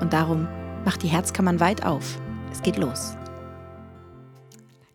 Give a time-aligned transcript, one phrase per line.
[0.00, 0.46] Und darum
[0.84, 2.18] macht die Herzkammern weit auf.
[2.52, 3.16] Es geht los.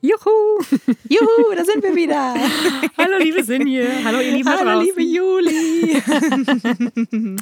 [0.02, 0.62] Juhu!
[1.10, 2.34] Juhu, da sind wir wieder.
[2.98, 6.02] Hallo liebe Sinje, hallo ihr lieben Hallo liebe Juli.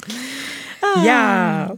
[1.04, 1.76] Ja,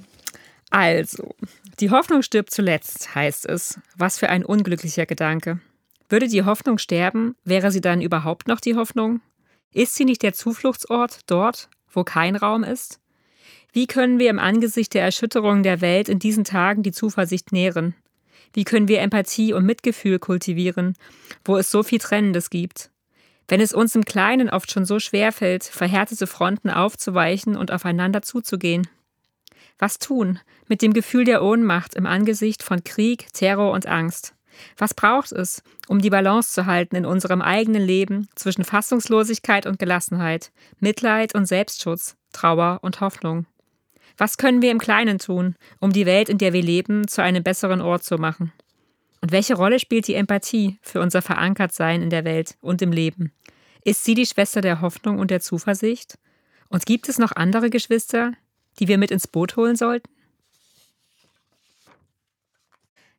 [0.70, 1.34] also,
[1.80, 3.78] die Hoffnung stirbt zuletzt, heißt es.
[3.96, 5.60] Was für ein unglücklicher Gedanke.
[6.08, 9.20] Würde die Hoffnung sterben, wäre sie dann überhaupt noch die Hoffnung?
[9.74, 13.01] Ist sie nicht der Zufluchtsort dort, wo kein Raum ist?
[13.74, 17.94] Wie können wir im Angesicht der Erschütterung der Welt in diesen Tagen die Zuversicht nähren?
[18.52, 20.94] Wie können wir Empathie und Mitgefühl kultivieren,
[21.42, 22.90] wo es so viel Trennendes gibt?
[23.48, 28.20] Wenn es uns im Kleinen oft schon so schwer fällt, verhärtete Fronten aufzuweichen und aufeinander
[28.20, 28.86] zuzugehen.
[29.78, 34.34] Was tun mit dem Gefühl der Ohnmacht im Angesicht von Krieg, Terror und Angst?
[34.76, 39.78] Was braucht es, um die Balance zu halten in unserem eigenen Leben zwischen Fassungslosigkeit und
[39.78, 43.46] Gelassenheit, Mitleid und Selbstschutz, Trauer und Hoffnung?
[44.16, 47.42] Was können wir im Kleinen tun, um die Welt, in der wir leben, zu einem
[47.42, 48.52] besseren Ort zu machen?
[49.20, 53.32] Und welche Rolle spielt die Empathie für unser Verankertsein in der Welt und im Leben?
[53.84, 56.18] Ist sie die Schwester der Hoffnung und der Zuversicht?
[56.68, 58.32] Und gibt es noch andere Geschwister,
[58.78, 60.08] die wir mit ins Boot holen sollten?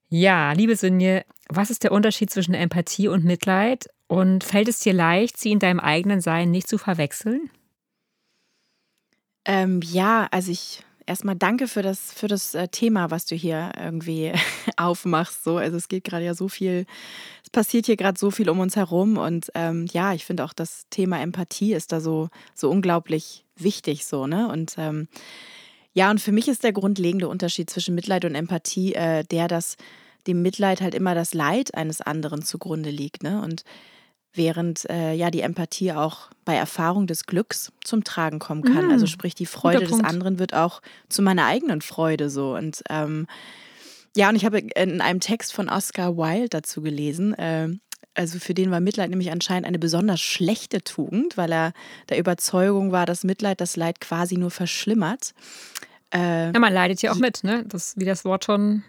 [0.09, 3.89] Ja, liebe Sünje, was ist der Unterschied zwischen Empathie und Mitleid?
[4.07, 7.49] Und fällt es dir leicht, sie in deinem eigenen Sein nicht zu verwechseln?
[9.45, 13.71] Ähm, ja, also ich erstmal danke für das, für das äh, Thema, was du hier
[13.77, 14.31] irgendwie
[14.77, 15.43] aufmachst.
[15.43, 15.57] So.
[15.57, 16.85] Also es geht gerade ja so viel,
[17.43, 19.17] es passiert hier gerade so viel um uns herum.
[19.17, 24.05] Und ähm, ja, ich finde auch das Thema Empathie ist da so, so unglaublich wichtig,
[24.05, 24.47] so, ne?
[24.47, 25.07] Und ähm,
[25.93, 29.77] ja, und für mich ist der grundlegende Unterschied zwischen Mitleid und Empathie äh, der, dass
[30.25, 33.41] dem Mitleid halt immer das Leid eines anderen zugrunde liegt, ne?
[33.41, 33.63] Und
[34.33, 38.75] während äh, ja die Empathie auch bei Erfahrung des Glücks zum Tragen kommen kann.
[38.75, 38.91] Also mhm.
[38.93, 42.55] Also sprich, die Freude des anderen wird auch zu meiner eigenen Freude so.
[42.55, 43.27] Und ähm,
[44.15, 47.69] ja, und ich habe in einem Text von Oscar Wilde dazu gelesen, äh,
[48.15, 51.73] also für den war Mitleid nämlich anscheinend eine besonders schlechte Tugend, weil er
[52.09, 55.33] der Überzeugung war, dass Mitleid das Leid quasi nur verschlimmert.
[56.13, 57.63] Äh, ja, man leidet ja auch mit, ne?
[57.67, 58.83] Das, wie das Wort schon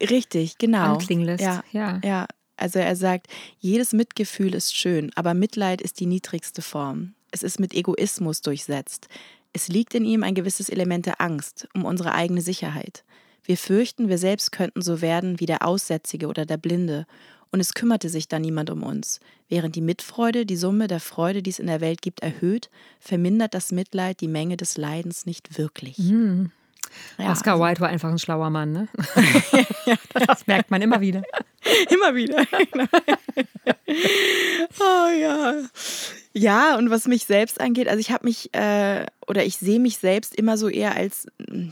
[0.00, 0.92] richtig, genau.
[0.92, 1.42] anklingen lässt.
[1.42, 2.00] Ja, ja.
[2.04, 2.26] ja.
[2.56, 3.28] Also er sagt,
[3.58, 7.14] jedes Mitgefühl ist schön, aber Mitleid ist die niedrigste Form.
[7.30, 9.08] Es ist mit Egoismus durchsetzt.
[9.52, 13.04] Es liegt in ihm ein gewisses Element der Angst um unsere eigene Sicherheit.
[13.44, 17.06] Wir fürchten, wir selbst könnten so werden wie der Aussätzige oder der Blinde,
[17.52, 19.20] und es kümmerte sich dann niemand um uns.
[19.48, 23.54] Während die Mitfreude die Summe der Freude, die es in der Welt gibt, erhöht, vermindert
[23.54, 25.98] das Mitleid die Menge des Leidens nicht wirklich.
[25.98, 26.50] Mhm.
[27.18, 27.64] Ja, Oscar also.
[27.64, 28.88] Wilde war einfach ein schlauer Mann, ne?
[30.26, 31.22] das merkt man immer wieder.
[31.90, 32.46] immer wieder.
[34.80, 35.54] oh ja.
[36.32, 39.98] Ja, und was mich selbst angeht, also ich habe mich äh, oder ich sehe mich
[39.98, 41.26] selbst immer so eher als,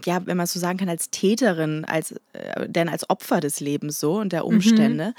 [0.06, 4.00] ja, wenn man so sagen kann, als Täterin, als äh, denn als Opfer des Lebens
[4.00, 4.54] so und der mhm.
[4.54, 5.08] Umstände.
[5.08, 5.14] Mhm.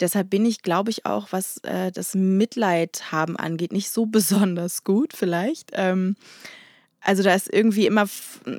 [0.00, 4.82] Deshalb bin ich, glaube ich, auch, was äh, das Mitleid haben angeht, nicht so besonders
[4.82, 5.72] gut vielleicht.
[5.74, 6.16] Ähm,
[7.06, 8.06] also da ist irgendwie immer,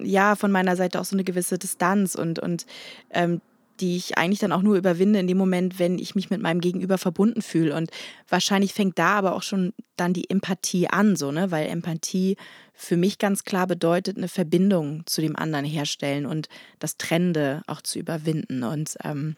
[0.04, 2.66] ja, von meiner Seite auch so eine gewisse Distanz und, und
[3.12, 3.42] ähm,
[3.80, 6.62] die ich eigentlich dann auch nur überwinde in dem Moment, wenn ich mich mit meinem
[6.62, 7.76] Gegenüber verbunden fühle.
[7.76, 7.92] Und
[8.28, 11.52] wahrscheinlich fängt da aber auch schon dann die Empathie an, so, ne?
[11.52, 12.38] Weil Empathie
[12.74, 16.48] für mich ganz klar bedeutet, eine Verbindung zu dem anderen herstellen und
[16.80, 18.64] das Trennende auch zu überwinden.
[18.64, 19.36] Und ähm,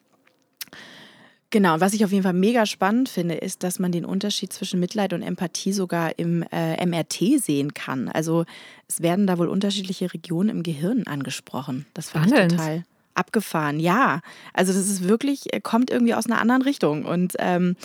[1.51, 4.79] Genau, was ich auf jeden Fall mega spannend finde, ist, dass man den Unterschied zwischen
[4.79, 8.07] Mitleid und Empathie sogar im äh, MRT sehen kann.
[8.07, 8.45] Also
[8.87, 11.87] es werden da wohl unterschiedliche Regionen im Gehirn angesprochen.
[11.95, 12.83] Das fand ich total
[13.19, 13.79] abgefahren.
[13.79, 14.21] Ja,
[14.53, 17.05] also das ist wirklich, äh, kommt irgendwie aus einer anderen Richtung.
[17.05, 17.75] Und ähm,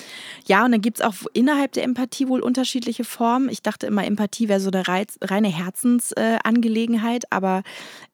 [0.46, 3.48] ja, und dann gibt es auch innerhalb der Empathie wohl unterschiedliche Formen.
[3.48, 7.62] Ich dachte immer, Empathie wäre so eine Reiz, reine Herzensangelegenheit, äh, aber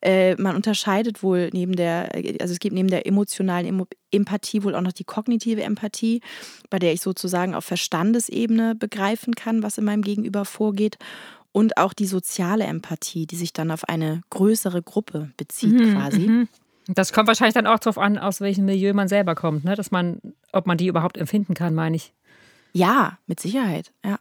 [0.00, 4.80] äh, man unterscheidet wohl neben der, also es gibt neben der emotionalen Empathie wohl auch
[4.80, 6.20] noch die kognitive Empathie,
[6.70, 10.98] bei der ich sozusagen auf Verstandesebene begreifen kann, was in meinem Gegenüber vorgeht
[11.52, 16.20] und auch die soziale Empathie, die sich dann auf eine größere Gruppe bezieht mhm, quasi.
[16.20, 16.48] Mhm.
[16.94, 19.74] Das kommt wahrscheinlich dann auch darauf an, aus welchem Milieu man selber kommt, ne?
[19.76, 20.20] Dass man,
[20.52, 22.12] ob man die überhaupt empfinden kann, meine ich.
[22.72, 24.18] Ja, mit Sicherheit, ja.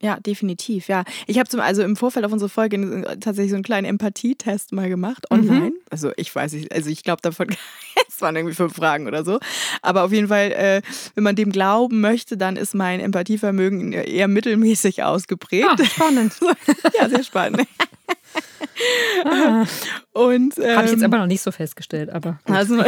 [0.00, 1.02] Ja, definitiv, ja.
[1.26, 4.88] Ich habe zum also im Vorfeld auf unsere Folge tatsächlich so einen kleinen Empathietest mal
[4.88, 5.38] gemacht, mhm.
[5.38, 5.70] online.
[5.70, 5.74] Mhm.
[5.90, 7.48] Also ich weiß nicht, also ich glaube davon,
[8.08, 9.40] es waren irgendwie fünf Fragen oder so.
[9.82, 10.82] Aber auf jeden Fall, äh,
[11.16, 15.66] wenn man dem glauben möchte, dann ist mein Empathievermögen eher mittelmäßig ausgeprägt.
[15.68, 16.38] Ah, spannend.
[17.00, 17.66] ja, sehr spannend.
[19.24, 19.64] Ah.
[20.12, 22.82] Und ähm, habe ich jetzt ähm, aber noch nicht so festgestellt, aber also,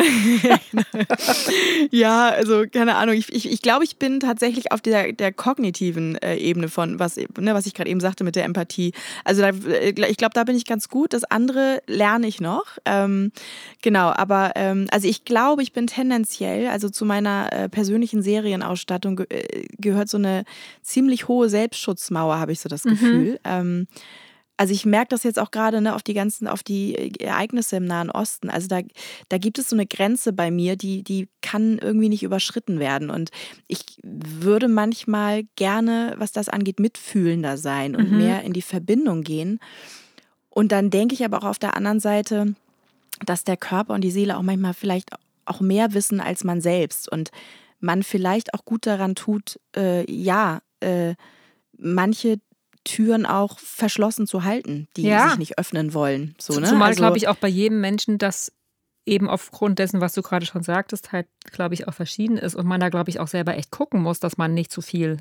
[1.90, 3.14] ja, also keine Ahnung.
[3.14, 7.16] Ich, ich, ich glaube, ich bin tatsächlich auf der, der kognitiven äh, Ebene von was,
[7.16, 8.92] ne, was ich gerade eben sagte mit der Empathie.
[9.24, 11.12] Also da, äh, ich glaube, da bin ich ganz gut.
[11.12, 12.66] Das andere lerne ich noch.
[12.84, 13.30] Ähm,
[13.80, 19.16] genau, aber ähm, also ich glaube, ich bin tendenziell, also zu meiner äh, persönlichen Serienausstattung
[19.16, 20.44] ge äh, gehört so eine
[20.82, 22.90] ziemlich hohe Selbstschutzmauer, habe ich so das mhm.
[22.90, 23.40] Gefühl.
[23.44, 23.86] Ähm,
[24.60, 27.76] also ich merke das jetzt auch gerade ne, auf die ganzen, auf die äh, Ereignisse
[27.76, 28.50] im Nahen Osten.
[28.50, 28.82] Also da,
[29.30, 33.08] da gibt es so eine Grenze bei mir, die, die kann irgendwie nicht überschritten werden.
[33.08, 33.30] Und
[33.68, 38.18] ich würde manchmal gerne, was das angeht, mitfühlender sein und mhm.
[38.18, 39.60] mehr in die Verbindung gehen.
[40.50, 42.54] Und dann denke ich aber auch auf der anderen Seite,
[43.24, 45.08] dass der Körper und die Seele auch manchmal vielleicht
[45.46, 47.10] auch mehr wissen als man selbst.
[47.10, 47.30] Und
[47.78, 51.14] man vielleicht auch gut daran tut, äh, ja, äh,
[51.78, 52.40] manche
[52.84, 55.28] Türen auch verschlossen zu halten, die ja.
[55.28, 56.34] sich nicht öffnen wollen.
[56.38, 56.66] So, ne?
[56.66, 58.52] Zumal, also, glaube ich, auch bei jedem Menschen das
[59.06, 62.66] eben aufgrund dessen, was du gerade schon sagtest, halt, glaube ich, auch verschieden ist und
[62.66, 65.18] man da, glaube ich, auch selber echt gucken muss, dass man nicht zu viel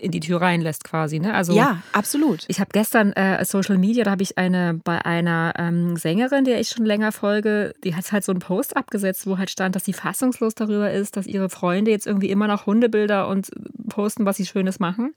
[0.00, 1.20] in die Tür reinlässt quasi.
[1.20, 1.34] Ne?
[1.34, 2.44] Also, ja, absolut.
[2.48, 6.60] Ich habe gestern äh, Social Media, da habe ich eine bei einer ähm, Sängerin, der
[6.60, 9.84] ich schon länger folge, die hat halt so einen Post abgesetzt, wo halt stand, dass
[9.84, 13.50] sie fassungslos darüber ist, dass ihre Freunde jetzt irgendwie immer noch Hundebilder und
[13.88, 15.14] posten, was sie Schönes machen.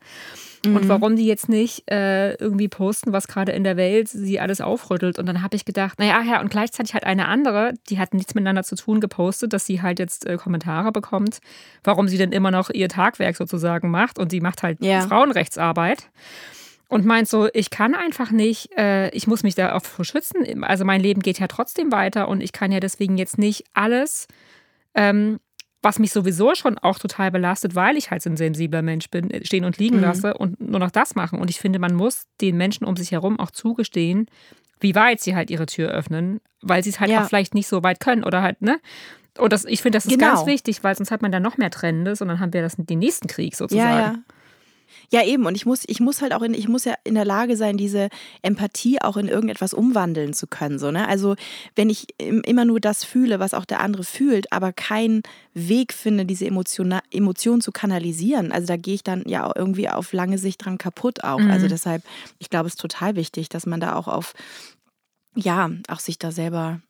[0.66, 0.76] Mhm.
[0.76, 4.62] Und warum die jetzt nicht äh, irgendwie posten, was gerade in der Welt sie alles
[4.62, 5.20] aufrüttelt.
[5.20, 8.36] Und dann habe ich gedacht, naja, ja, und gleichzeitig hat eine andere, die hat nichts
[8.36, 11.40] miteinander zu tun, gepostet, dass sie halt jetzt äh, Kommentare bekommt,
[11.84, 14.20] warum sie denn immer noch ihr Tagwerk sozusagen macht.
[14.20, 15.02] Und sie macht halt ja.
[15.02, 16.10] Frauenrechtsarbeit
[16.88, 20.64] und meint so, ich kann einfach nicht, äh, ich muss mich da auch schützen.
[20.64, 24.28] Also mein Leben geht ja trotzdem weiter und ich kann ja deswegen jetzt nicht alles
[24.94, 25.40] ähm,
[25.86, 29.46] was mich sowieso schon auch total belastet, weil ich halt ein sensibler Mensch bin, äh,
[29.46, 30.02] stehen und liegen mhm.
[30.02, 31.40] lasse und nur noch das machen.
[31.40, 34.26] Und ich finde, man muss den Menschen um sich herum auch zugestehen,
[34.82, 37.24] wie weit sie halt ihre Tür öffnen, weil sie es halt ja.
[37.24, 38.80] auch vielleicht nicht so weit können oder halt, ne?
[39.38, 40.34] Und das, ich finde, das ist genau.
[40.34, 42.76] ganz wichtig, weil sonst hat man da noch mehr Trennendes und dann haben wir das,
[42.78, 43.90] den nächsten Krieg sozusagen.
[43.90, 44.16] Ja, ja.
[45.12, 45.46] Ja, eben.
[45.46, 47.78] Und ich muss, ich muss halt auch in, ich muss ja in der Lage sein,
[47.78, 48.10] diese
[48.42, 50.80] Empathie auch in irgendetwas umwandeln zu können.
[50.80, 51.08] So, ne?
[51.08, 51.36] Also,
[51.76, 56.26] wenn ich immer nur das fühle, was auch der andere fühlt, aber keinen Weg finde,
[56.26, 60.38] diese Emotion, Emotion zu kanalisieren, also da gehe ich dann ja auch irgendwie auf lange
[60.38, 61.40] Sicht dran kaputt auch.
[61.40, 61.52] Mhm.
[61.52, 62.04] Also deshalb,
[62.40, 64.34] ich glaube, es ist total wichtig, dass man da auch auf,
[65.36, 66.82] ja, auch sich da selber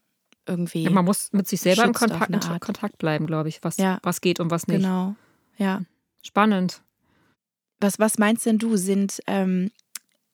[0.47, 0.83] irgendwie.
[0.83, 3.99] Ja, man muss mit sich selber in Kontakt, in Kontakt bleiben, glaube ich, was, ja.
[4.03, 4.81] was geht und was nicht.
[4.81, 5.15] Genau.
[5.57, 5.81] Ja.
[6.21, 6.81] Spannend.
[7.79, 8.77] Was, was meinst denn du?
[8.77, 9.71] Sind ähm,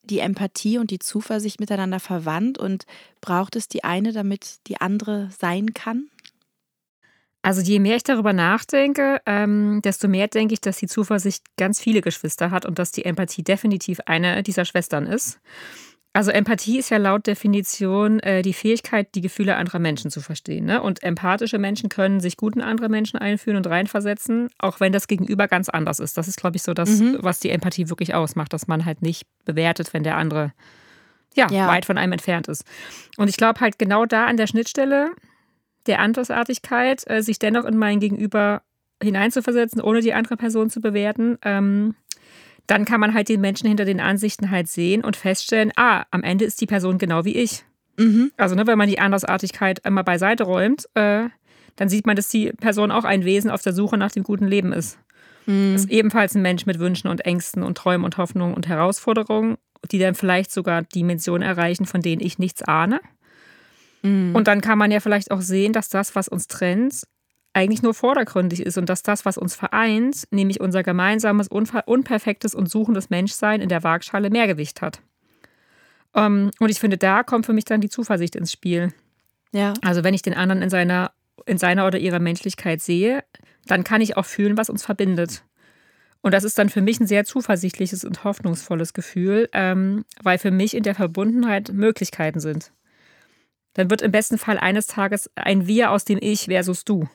[0.04, 2.86] die Empathie und die Zuversicht miteinander verwandt und
[3.22, 6.10] braucht es die eine, damit die andere sein kann?
[7.44, 11.80] Also je mehr ich darüber nachdenke, ähm, desto mehr denke ich, dass die Zuversicht ganz
[11.80, 15.40] viele Geschwister hat und dass die Empathie definitiv eine dieser Schwestern ist.
[16.14, 20.66] Also Empathie ist ja laut Definition äh, die Fähigkeit, die Gefühle anderer Menschen zu verstehen.
[20.66, 20.82] Ne?
[20.82, 25.08] Und empathische Menschen können sich gut in andere Menschen einfühlen und reinversetzen, auch wenn das
[25.08, 26.18] Gegenüber ganz anders ist.
[26.18, 27.18] Das ist, glaube ich, so das, mhm.
[27.22, 30.52] was die Empathie wirklich ausmacht, dass man halt nicht bewertet, wenn der andere
[31.34, 31.68] ja, ja.
[31.68, 32.66] weit von einem entfernt ist.
[33.16, 35.12] Und ich glaube halt genau da an der Schnittstelle
[35.86, 38.64] der Andersartigkeit, äh, sich dennoch in mein Gegenüber
[39.02, 41.96] hineinzuversetzen, ohne die andere Person zu bewerten, ähm,
[42.72, 46.24] dann kann man halt den Menschen hinter den Ansichten halt sehen und feststellen, ah, am
[46.24, 47.66] Ende ist die Person genau wie ich.
[47.98, 48.32] Mhm.
[48.38, 51.26] Also, ne, wenn man die Andersartigkeit einmal beiseite räumt, äh,
[51.76, 54.48] dann sieht man, dass die Person auch ein Wesen auf der Suche nach dem guten
[54.48, 54.98] Leben ist.
[55.48, 55.76] Mhm.
[55.76, 59.58] Ist ebenfalls ein Mensch mit Wünschen und Ängsten und Träumen und Hoffnungen und Herausforderungen,
[59.92, 63.02] die dann vielleicht sogar Dimensionen erreichen, von denen ich nichts ahne.
[64.02, 64.34] Mhm.
[64.34, 67.04] Und dann kann man ja vielleicht auch sehen, dass das, was uns trennt,
[67.54, 72.70] eigentlich nur vordergründig ist und dass das, was uns vereint, nämlich unser gemeinsames, unperfektes und
[72.70, 75.02] suchendes Menschsein in der Waagschale mehr Gewicht hat.
[76.16, 78.94] Ähm, und ich finde, da kommt für mich dann die Zuversicht ins Spiel.
[79.52, 79.74] Ja.
[79.82, 81.12] Also wenn ich den anderen in seiner,
[81.46, 83.24] in seiner oder ihrer Menschlichkeit sehe,
[83.66, 85.44] dann kann ich auch fühlen, was uns verbindet.
[86.22, 90.52] Und das ist dann für mich ein sehr zuversichtliches und hoffnungsvolles Gefühl, ähm, weil für
[90.52, 92.72] mich in der Verbundenheit Möglichkeiten sind.
[93.74, 97.08] Dann wird im besten Fall eines Tages ein Wir aus dem Ich versus Du.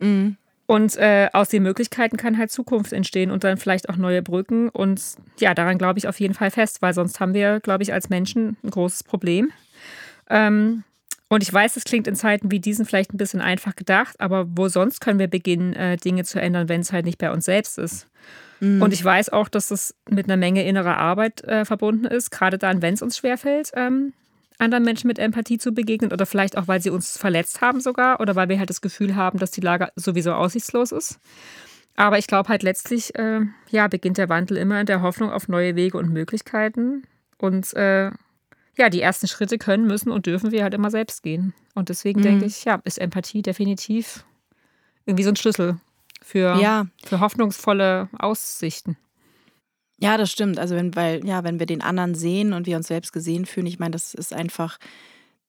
[0.00, 0.36] Mhm.
[0.66, 4.68] Und äh, aus den Möglichkeiten kann halt Zukunft entstehen und dann vielleicht auch neue Brücken.
[4.68, 5.02] Und
[5.40, 8.08] ja, daran glaube ich auf jeden Fall fest, weil sonst haben wir, glaube ich, als
[8.08, 9.50] Menschen ein großes Problem.
[10.28, 10.84] Ähm,
[11.28, 14.46] und ich weiß, es klingt in Zeiten wie diesen vielleicht ein bisschen einfach gedacht, aber
[14.48, 17.44] wo sonst können wir beginnen, äh, Dinge zu ändern, wenn es halt nicht bei uns
[17.44, 18.08] selbst ist?
[18.60, 18.82] Mhm.
[18.82, 22.58] Und ich weiß auch, dass das mit einer Menge innerer Arbeit äh, verbunden ist, gerade
[22.58, 24.12] dann, wenn es uns schwerfällt, ähm,
[24.60, 28.20] anderen Menschen mit Empathie zu begegnen oder vielleicht auch, weil sie uns verletzt haben sogar
[28.20, 31.18] oder weil wir halt das Gefühl haben, dass die Lage sowieso aussichtslos ist.
[31.96, 33.40] Aber ich glaube halt letztlich, äh,
[33.70, 37.02] ja, beginnt der Wandel immer in der Hoffnung auf neue Wege und Möglichkeiten.
[37.36, 38.10] Und äh,
[38.78, 41.52] ja, die ersten Schritte können, müssen und dürfen wir halt immer selbst gehen.
[41.74, 42.24] Und deswegen mhm.
[42.24, 44.24] denke ich, ja, ist Empathie definitiv
[45.04, 45.78] irgendwie so ein Schlüssel
[46.22, 46.86] für, ja.
[47.04, 48.96] für hoffnungsvolle Aussichten.
[50.00, 50.58] Ja, das stimmt.
[50.58, 53.66] Also wenn, weil, ja, wenn wir den anderen sehen und wir uns selbst gesehen fühlen,
[53.66, 54.78] ich meine, das ist einfach,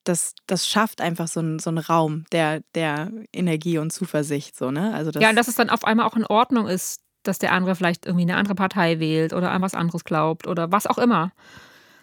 [0.03, 4.58] das, das schafft einfach so einen, so einen Raum der, der Energie und Zuversicht.
[4.58, 4.93] So, ne?
[4.93, 7.53] also das, ja, und dass es dann auf einmal auch in Ordnung ist, dass der
[7.53, 10.98] andere vielleicht irgendwie eine andere Partei wählt oder an was anderes glaubt oder was auch
[10.98, 11.31] immer.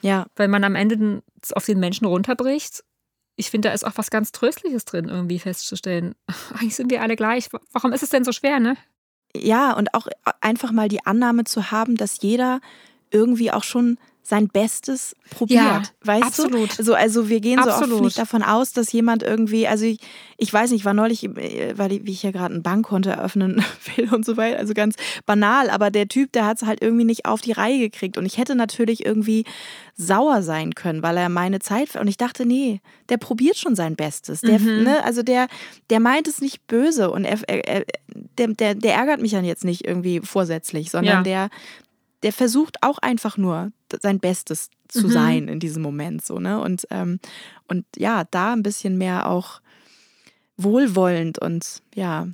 [0.00, 0.26] Ja.
[0.36, 2.82] Wenn man am Ende auf den Menschen runterbricht,
[3.36, 6.14] ich finde, da ist auch was ganz Tröstliches drin, irgendwie festzustellen.
[6.54, 7.48] Eigentlich sind wir alle gleich.
[7.72, 8.76] Warum ist es denn so schwer, ne?
[9.36, 10.06] Ja, und auch
[10.40, 12.60] einfach mal die Annahme zu haben, dass jeder
[13.10, 15.58] irgendwie auch schon sein Bestes probiert.
[15.58, 16.78] Ja, weißt absolut.
[16.78, 16.82] du?
[16.82, 17.88] So, also wir gehen absolut.
[17.88, 20.00] so oft nicht davon aus, dass jemand irgendwie, also ich,
[20.36, 23.64] ich weiß nicht, war neulich, äh, weil wie ich ja gerade ein Bankkonto eröffnen
[23.96, 27.06] will und so weiter, also ganz banal, aber der Typ, der hat es halt irgendwie
[27.06, 29.44] nicht auf die Reihe gekriegt und ich hätte natürlich irgendwie
[29.96, 33.96] sauer sein können, weil er meine Zeit und ich dachte, nee, der probiert schon sein
[33.96, 34.42] Bestes.
[34.42, 34.82] Der, mhm.
[34.84, 35.48] ne, also der,
[35.88, 37.86] der meint es nicht böse und er, er,
[38.38, 41.22] der, der, der ärgert mich dann jetzt nicht irgendwie vorsätzlich, sondern ja.
[41.22, 41.50] der,
[42.22, 45.12] der versucht auch einfach nur sein Bestes zu mhm.
[45.12, 47.20] sein in diesem Moment so ne und ähm,
[47.66, 49.60] und ja da ein bisschen mehr auch
[50.56, 52.28] wohlwollend und ja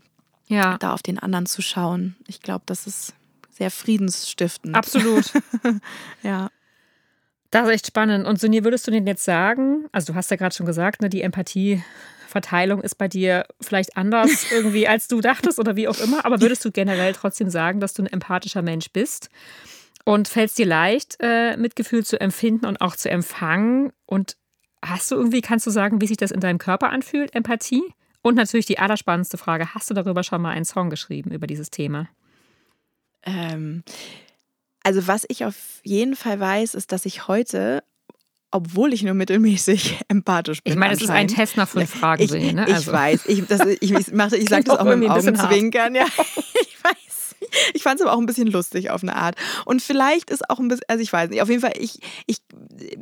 [0.46, 3.14] ja da auf den anderen zu schauen ich glaube das ist
[3.50, 5.32] sehr friedensstiftend absolut
[6.22, 6.50] ja
[7.50, 10.36] das ist echt spannend und Sunir würdest du denn jetzt sagen also du hast ja
[10.36, 11.82] gerade schon gesagt ne die Empathie
[12.34, 16.24] Verteilung ist bei dir vielleicht anders irgendwie, als du dachtest oder wie auch immer.
[16.24, 19.28] Aber würdest du generell trotzdem sagen, dass du ein empathischer Mensch bist?
[20.04, 23.92] Und fällt es dir leicht, äh, Mitgefühl zu empfinden und auch zu empfangen?
[24.06, 24.36] Und
[24.82, 27.82] hast du irgendwie, kannst du sagen, wie sich das in deinem Körper anfühlt, Empathie?
[28.22, 31.70] Und natürlich die allerspannendste Frage, hast du darüber schon mal einen Song geschrieben, über dieses
[31.70, 32.08] Thema?
[33.22, 33.82] Ähm,
[34.82, 37.82] also was ich auf jeden Fall weiß, ist, dass ich heute
[38.54, 40.74] obwohl ich nur mittelmäßig empathisch bin.
[40.74, 42.22] Ich meine, es ist ein Test nach fünf Fragen.
[42.22, 42.66] Ich, sehen, ne?
[42.66, 42.92] also.
[42.92, 44.06] ich weiß, ich, das, ich, ich, ich
[44.48, 45.96] sage das auch mit dem Augenzwinkern.
[45.96, 46.06] Ja,
[46.60, 47.13] ich weiß.
[47.72, 49.36] Ich fand es aber auch ein bisschen lustig auf eine Art.
[49.64, 52.38] Und vielleicht ist auch ein bisschen, also ich weiß nicht, auf jeden Fall, ich, ich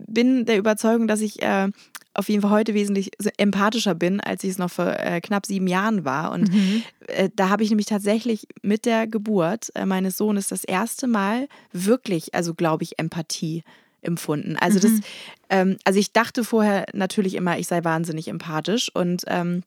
[0.06, 1.68] bin der Überzeugung, dass ich äh,
[2.14, 5.66] auf jeden Fall heute wesentlich empathischer bin, als ich es noch vor äh, knapp sieben
[5.66, 6.32] Jahren war.
[6.32, 6.82] Und mhm.
[7.08, 11.48] äh, da habe ich nämlich tatsächlich mit der Geburt äh, meines Sohnes das erste Mal
[11.72, 13.62] wirklich, also glaube ich, Empathie
[14.02, 14.56] empfunden.
[14.56, 14.82] Also mhm.
[14.82, 15.08] das,
[15.48, 19.62] ähm, also ich dachte vorher natürlich immer, ich sei wahnsinnig empathisch und ähm,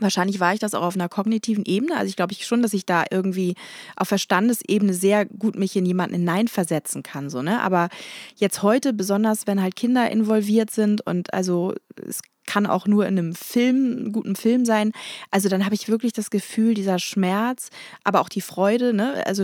[0.00, 1.96] Wahrscheinlich war ich das auch auf einer kognitiven Ebene.
[1.96, 3.54] Also ich glaube ich schon, dass ich da irgendwie
[3.96, 7.30] auf Verstandesebene sehr gut mich in jemanden hineinversetzen kann.
[7.30, 7.60] So, ne?
[7.60, 7.88] Aber
[8.36, 13.18] jetzt heute, besonders wenn halt Kinder involviert sind und also es kann auch nur in
[13.18, 14.92] einem Film, guten Film sein.
[15.30, 17.70] Also dann habe ich wirklich das Gefühl, dieser Schmerz,
[18.04, 19.42] aber auch die Freude, ne, also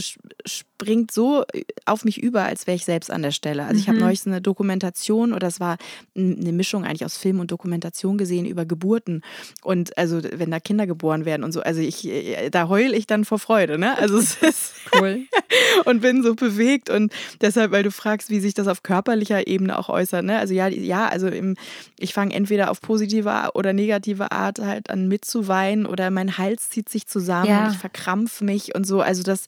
[0.80, 1.44] springt so
[1.84, 3.64] auf mich über, als wäre ich selbst an der Stelle.
[3.64, 4.04] Also ich habe mhm.
[4.04, 5.76] neulich eine Dokumentation oder es war
[6.16, 9.22] eine Mischung eigentlich aus Film und Dokumentation gesehen über Geburten
[9.62, 12.08] und also wenn da Kinder geboren werden und so, also ich
[12.50, 13.96] da heul ich dann vor Freude, ne?
[13.98, 15.26] Also es ist cool
[15.84, 19.78] und bin so bewegt und deshalb, weil du fragst, wie sich das auf körperlicher Ebene
[19.78, 20.38] auch äußert, ne?
[20.38, 21.56] Also ja, ja, also im,
[21.98, 26.88] ich fange entweder auf positive oder negative Art halt an mitzuweinen oder mein Hals zieht
[26.88, 27.66] sich zusammen ja.
[27.66, 29.00] und ich verkrampf mich und so.
[29.00, 29.46] Also das,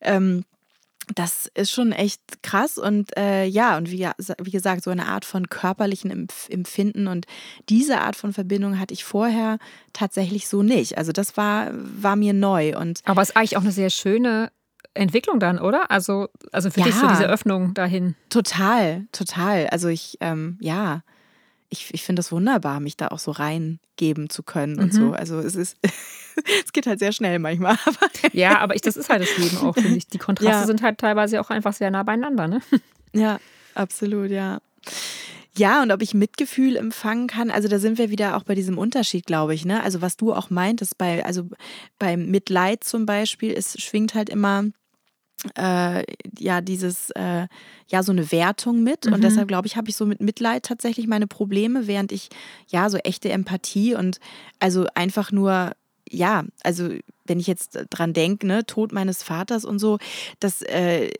[0.00, 0.44] ähm,
[1.16, 4.08] das ist schon echt krass und äh, ja, und wie,
[4.40, 7.26] wie gesagt, so eine Art von körperlichen Empfinden und
[7.68, 9.58] diese Art von Verbindung hatte ich vorher
[9.92, 10.96] tatsächlich so nicht.
[10.96, 12.78] Also das war, war mir neu.
[12.78, 14.52] Und Aber es ist eigentlich auch eine sehr schöne
[14.94, 15.90] Entwicklung dann, oder?
[15.90, 18.14] Also, also für ja, dich so diese Öffnung dahin.
[18.30, 19.66] Total, total.
[19.66, 21.02] Also ich, ähm, ja,
[21.74, 24.96] ich, ich finde es wunderbar, mich da auch so reingeben zu können und mhm.
[24.96, 25.12] so.
[25.12, 25.76] Also es ist,
[26.64, 27.76] es geht halt sehr schnell manchmal.
[28.32, 30.06] ja, aber ich, das ist halt das Leben auch, finde ich.
[30.06, 30.66] Die Kontraste ja.
[30.66, 32.60] sind halt teilweise auch einfach sehr nah beieinander, ne?
[33.16, 33.38] Ja,
[33.76, 34.58] absolut, ja.
[35.56, 38.76] Ja, und ob ich Mitgefühl empfangen kann, also da sind wir wieder auch bei diesem
[38.76, 39.64] Unterschied, glaube ich.
[39.64, 39.80] Ne?
[39.84, 41.48] Also was du auch meintest, bei, also
[42.00, 44.64] beim Mitleid zum Beispiel, es schwingt halt immer
[45.56, 46.04] äh,
[46.38, 47.46] ja dieses äh,
[47.88, 49.14] ja so eine Wertung mit mhm.
[49.14, 52.28] und deshalb glaube ich habe ich so mit Mitleid tatsächlich meine Probleme während ich
[52.68, 54.18] ja so echte Empathie und
[54.60, 55.72] also einfach nur
[56.10, 56.90] ja also
[57.26, 59.98] wenn ich jetzt dran denke ne Tod meines Vaters und so
[60.40, 61.10] das äh,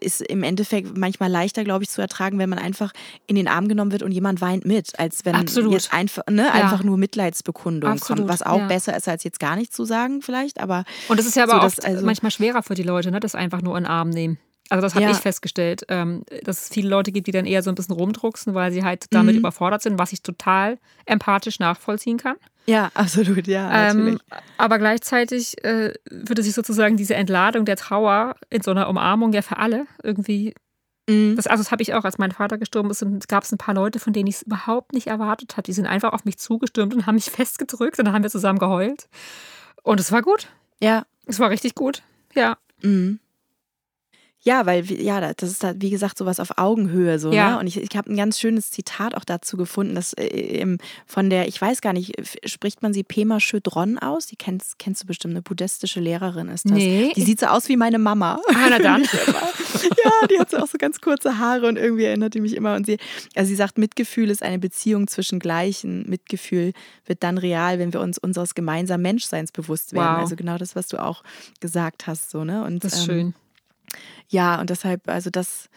[0.00, 2.92] ist im Endeffekt manchmal leichter, glaube ich, zu ertragen, wenn man einfach
[3.26, 5.72] in den Arm genommen wird und jemand weint mit, als wenn Absolut.
[5.72, 6.52] jetzt einfach, ne, Ja.
[6.52, 8.66] einfach nur Mitleidsbekundung Absolut, kommt, was auch ja.
[8.66, 10.60] besser ist, als jetzt gar nichts zu sagen, vielleicht.
[10.60, 13.20] Aber Und das ist ja aber So, auch also- manchmal schwerer für die Leute, ne,
[13.20, 14.38] das einfach nur in den Arm nehmen.
[14.68, 15.10] Also das habe Ja.
[15.12, 18.54] ich festgestellt, ähm, dass es viele Leute gibt, die dann eher so ein bisschen rumdrucksen,
[18.54, 19.40] weil sie halt damit Mhm.
[19.40, 22.36] überfordert sind, was ich total empathisch nachvollziehen kann.
[22.68, 24.18] ja, absolut, ja, Ähm,
[24.58, 29.42] aber gleichzeitig äh, würde sich sozusagen diese Entladung der Trauer in so einer Umarmung ja
[29.42, 30.52] für alle irgendwie.
[31.08, 31.36] Mhm.
[31.36, 33.58] Das, also das habe ich auch, als mein Vater gestorben ist, und gab es ein
[33.58, 35.62] paar Leute, von denen ich es überhaupt nicht erwartet habe.
[35.62, 38.58] Die sind einfach auf mich zugestürmt und haben mich festgedrückt und dann haben wir zusammen
[38.58, 39.08] geheult.
[39.84, 40.48] Und es war gut.
[40.82, 42.02] Ja, Es war richtig gut.
[42.34, 42.56] Ja.
[42.82, 43.20] Mhm.
[44.46, 47.32] Ja, weil, ja, das ist halt, wie gesagt, sowas auf Augenhöhe so.
[47.32, 47.50] Ja.
[47.54, 47.58] Ne?
[47.58, 50.24] Und ich, ich habe ein ganz schönes Zitat auch dazu gefunden, das äh,
[50.60, 52.14] im- von der, ich weiß gar nicht,
[52.48, 54.26] spricht man sie Pema Chödron aus?
[54.26, 56.74] Die kennst, kennst du bestimmt, eine buddhistische Lehrerin ist das.
[56.74, 57.12] Nee.
[57.16, 58.40] Die sieht so aus wie meine Mama.
[58.54, 59.02] Ah, na dann.
[60.04, 62.76] ja, die hat so auch so ganz kurze Haare und irgendwie erinnert die mich immer.
[62.76, 62.98] Und sie,
[63.34, 66.08] also sie sagt, Mitgefühl ist eine Beziehung zwischen Gleichen.
[66.08, 66.72] Mitgefühl
[67.04, 70.14] wird dann real, wenn wir uns unseres gemeinsamen Menschseins bewusst werden.
[70.14, 70.20] Wow.
[70.22, 71.24] Also genau das, was du auch
[71.60, 72.30] gesagt hast.
[72.30, 72.62] So, ne?
[72.64, 73.34] und, Das ist ähm, schön.
[74.28, 75.68] Ja, und deshalb, also das,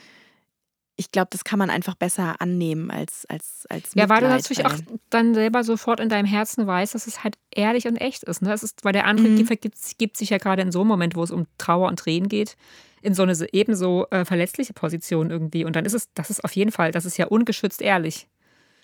[0.95, 4.43] ich glaube, das kann man einfach besser annehmen als als als Ja, weil du Mitleid,
[4.43, 4.75] natürlich auch
[5.09, 8.41] dann selber sofort in deinem Herzen weißt, dass es halt ehrlich und echt ist.
[8.41, 8.51] Ne?
[8.51, 9.45] Es ist weil der andere Mhm.
[9.61, 12.27] gibt, gibt, sich ja gerade in so einem Moment, wo es um Trauer und Tränen
[12.27, 12.57] geht,
[13.01, 15.63] in so eine so- ebenso äh, verletzliche Position irgendwie.
[15.63, 18.27] Und dann ist es, das ist auf jeden Fall, das ist ja ungeschützt ehrlich.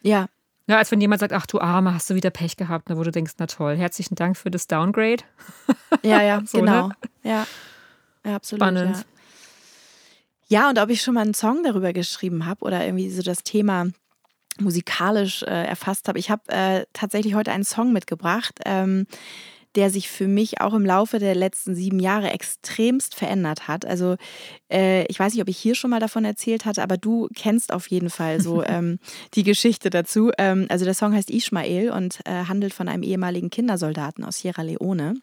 [0.02, 0.30] ja,
[0.68, 3.04] Ja, als wenn jemand sagt, ach du Arme, hast du wieder Pech gehabt, ne, wo
[3.04, 5.24] du denkst, na toll, herzlichen Dank für das Downgrade.
[6.02, 6.66] ja, ja, So, ne?
[6.66, 6.92] genau,
[7.24, 7.46] ja,
[8.26, 8.62] ja, absolut.
[8.62, 8.98] Spannend.
[9.00, 9.04] Ja.
[10.48, 13.44] Ja, und ob ich schon mal einen Song darüber geschrieben habe oder irgendwie so das
[13.44, 13.88] Thema
[14.60, 16.20] musikalisch äh, erfasst habe.
[16.20, 19.08] Ich habe äh, tatsächlich heute einen Song mitgebracht, ähm,
[19.76, 23.86] der sich für mich auch im Laufe der letzten sieben Jahre extremst verändert hat.
[23.86, 24.16] Also
[24.72, 27.74] äh, ich weiß nicht, ob ich hier schon mal davon erzählt hatte, aber du kennst
[27.74, 29.00] auf jeden Fall so ähm,
[29.34, 30.32] die Geschichte dazu.
[30.38, 34.62] Ähm, also der Song heißt Ishmael und äh, handelt von einem ehemaligen Kindersoldaten aus Sierra
[34.62, 35.16] Leone.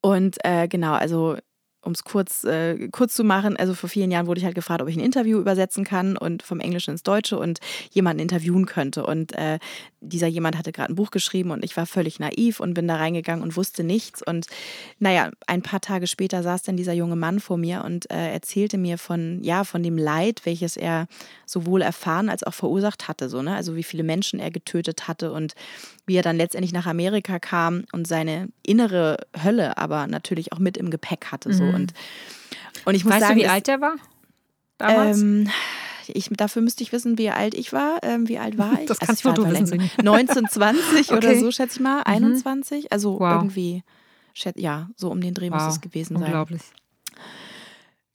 [0.00, 1.36] Und äh, genau, also
[1.82, 4.82] um es kurz, äh, kurz zu machen, also vor vielen Jahren wurde ich halt gefragt,
[4.82, 7.60] ob ich ein Interview übersetzen kann und vom Englischen ins Deutsche und
[7.90, 9.06] jemanden interviewen könnte.
[9.06, 9.58] Und äh,
[10.00, 12.96] dieser jemand hatte gerade ein Buch geschrieben und ich war völlig naiv und bin da
[12.96, 14.22] reingegangen und wusste nichts.
[14.22, 14.46] Und
[14.98, 18.76] naja, ein paar Tage später saß dann dieser junge Mann vor mir und äh, erzählte
[18.76, 21.06] mir von, ja, von dem Leid, welches er
[21.46, 23.28] sowohl erfahren als auch verursacht hatte.
[23.28, 23.54] So, ne?
[23.54, 25.54] Also wie viele Menschen er getötet hatte und
[26.08, 30.76] wie er dann letztendlich nach Amerika kam und seine innere Hölle aber natürlich auch mit
[30.76, 31.52] im Gepäck hatte.
[31.52, 31.64] So.
[31.64, 31.74] Mhm.
[31.74, 31.94] Und,
[32.84, 33.94] und ich muss Weißt sagen, du, wie alt der war?
[34.78, 35.18] Damals?
[35.20, 35.48] ähm,
[36.06, 37.98] ich, dafür müsste ich wissen, wie alt ich war.
[38.02, 38.86] Ähm, wie alt war ich?
[38.86, 41.36] Das Also kannst ich war nur du wissen, 19, 20 oder Okay.
[41.36, 41.40] Mhm.
[41.40, 42.02] so, schätze ich mal.
[42.02, 42.90] 21.
[42.92, 43.32] Also Wow.
[43.32, 43.82] irgendwie,
[44.56, 46.24] ja, so um den Dreh muss wow, es gewesen sein.
[46.24, 46.62] unglaublich.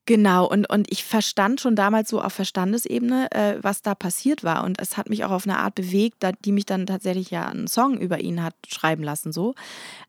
[0.06, 4.66] Genau, und, und ich verstand schon damals so auf Verstandesebene, äh, was da passiert war.
[4.66, 7.48] Und es hat mich auch auf eine Art bewegt, da, die mich dann tatsächlich ja
[7.48, 9.32] einen Song über ihn hat schreiben lassen.
[9.32, 9.56] so.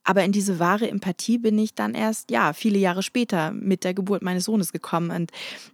[0.02, 3.94] Aber in diese wahre Empathie bin ich dann erst, ja, viele Jahre später mit der
[3.94, 5.12] Geburt meines Sohnes gekommen.
[5.12, 5.30] Und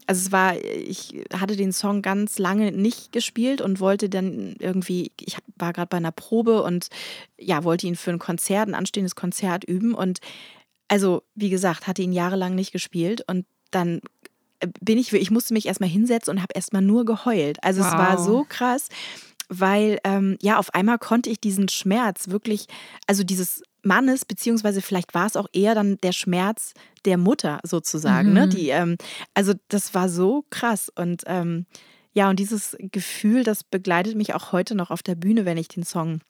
[0.07, 5.13] also es war, ich hatte den Song ganz lange nicht gespielt und wollte dann irgendwie,
[5.19, 6.89] ich war gerade bei einer Probe und
[7.39, 9.95] ja, wollte ihn für ein Konzert, ein anstehendes Konzert üben.
[9.95, 10.21] Und
[10.89, 14.01] also, wie gesagt, hatte ihn jahrelang nicht gespielt und dann
[14.61, 17.63] äh, bin ich, ich musste mich erstmal hinsetzen und habe erstmal nur geheult.
[17.63, 18.25] Also es war Wow.
[18.25, 18.89] so krass,
[19.49, 22.67] weil ähm, ja, auf einmal konnte ich diesen Schmerz wirklich,
[23.07, 26.75] also dieses Mannes, beziehungsweise vielleicht war es auch eher dann der Schmerz
[27.07, 28.47] der Mutter sozusagen, ne?
[28.47, 28.51] Mhm.
[28.51, 28.97] Die, ähm,
[29.35, 31.67] also das war so krass und ähm,
[32.13, 35.69] ja, und dieses Gefühl, das begleitet mich auch heute noch auf der Bühne, wenn ich
[35.69, 36.21] den Song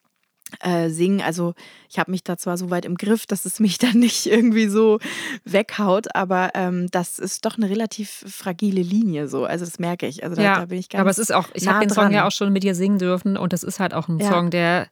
[0.60, 1.20] äh, singen.
[1.20, 1.54] Also
[1.88, 4.68] ich habe mich da zwar so weit im Griff, dass es mich dann nicht irgendwie
[4.68, 4.98] so
[5.44, 9.44] weghaut, aber ähm, das ist doch eine relativ fragile Linie so.
[9.44, 10.22] Also das merke ich.
[10.24, 11.92] Also da, ja, da bin ich ganz aber es ist auch, ich nah habe den
[11.94, 14.28] Song ja auch schon mit dir singen dürfen und das ist halt auch ein Ja.
[14.28, 14.88] Song, der,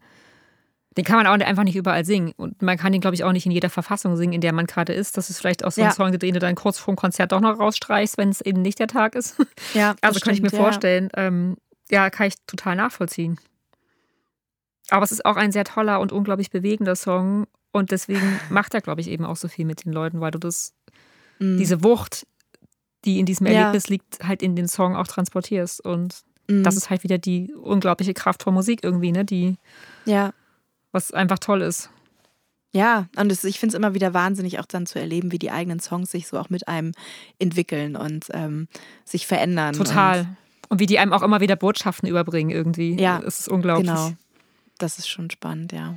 [0.97, 3.33] den kann man auch einfach nicht überall singen und man kann den, glaube ich, auch
[3.33, 5.17] nicht in jeder Verfassung singen, in der man gerade ist.
[5.17, 5.93] Das ist vielleicht auch so ein Ja.
[5.93, 8.79] Song, den du dann kurz vor dem Konzert doch noch rausstreichst, wenn es eben nicht
[8.81, 9.37] der Tag ist.
[9.75, 10.65] Ja, Also kann ich mir stimmt, ja.
[10.65, 11.57] vorstellen, ähm,
[11.91, 13.39] ja, kann ich total nachvollziehen.
[14.91, 18.81] Aber es ist auch ein sehr toller und unglaublich bewegender Song und deswegen macht er,
[18.81, 20.75] glaube ich, eben auch so viel mit den Leuten, weil du das,
[21.41, 21.59] Mhm.
[21.59, 22.27] diese Wucht,
[23.05, 23.53] die in diesem Ja.
[23.53, 26.65] Erlebnis liegt, halt in den Song auch transportierst und Mhm.
[26.65, 29.25] das ist halt wieder die unglaubliche Kraft von Musik irgendwie, ne?
[29.25, 29.57] Die,
[30.07, 30.33] ja.
[30.93, 31.91] was einfach toll ist.
[32.73, 35.51] Ja, und es, ich finde es immer wieder wahnsinnig, auch dann zu erleben, wie die
[35.51, 36.93] eigenen Songs sich so auch mit einem
[37.39, 38.69] entwickeln und ähm,
[39.05, 39.75] sich verändern.
[39.75, 40.27] Total.
[40.69, 43.01] Und wie die einem auch immer wieder Botschaften überbringen irgendwie.
[43.01, 43.87] Ja, Es ist Und, unglaublich.
[43.89, 44.13] genau.
[44.79, 45.97] Das ist schon spannend, ja.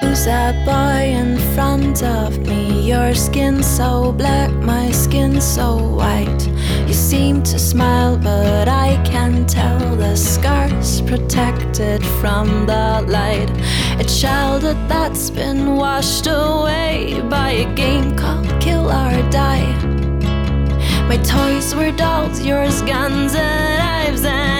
[0.00, 2.80] Who's that boy in front of me?
[2.82, 6.48] Your skin so black, my skin so white.
[6.88, 13.50] You seem to smile, but I can tell the scars protected from the light.
[14.00, 19.76] A childhood that's been washed away by a game called Kill or Die.
[21.06, 24.59] My toys were dolls, yours guns and knives, and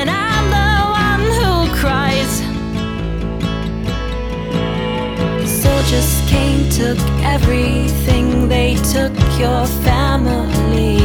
[5.90, 11.00] Soldiers came, took everything, they took your family.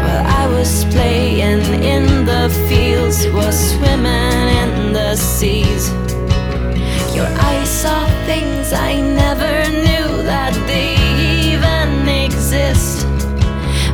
[0.00, 5.90] While I was playing in the fields, was swimming in the seas.
[7.14, 10.94] Your eyes saw things I never knew that they
[11.52, 13.06] even exist.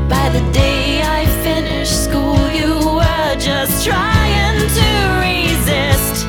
[0.09, 4.91] By the day I finished school, you were just trying to
[5.27, 6.25] resist.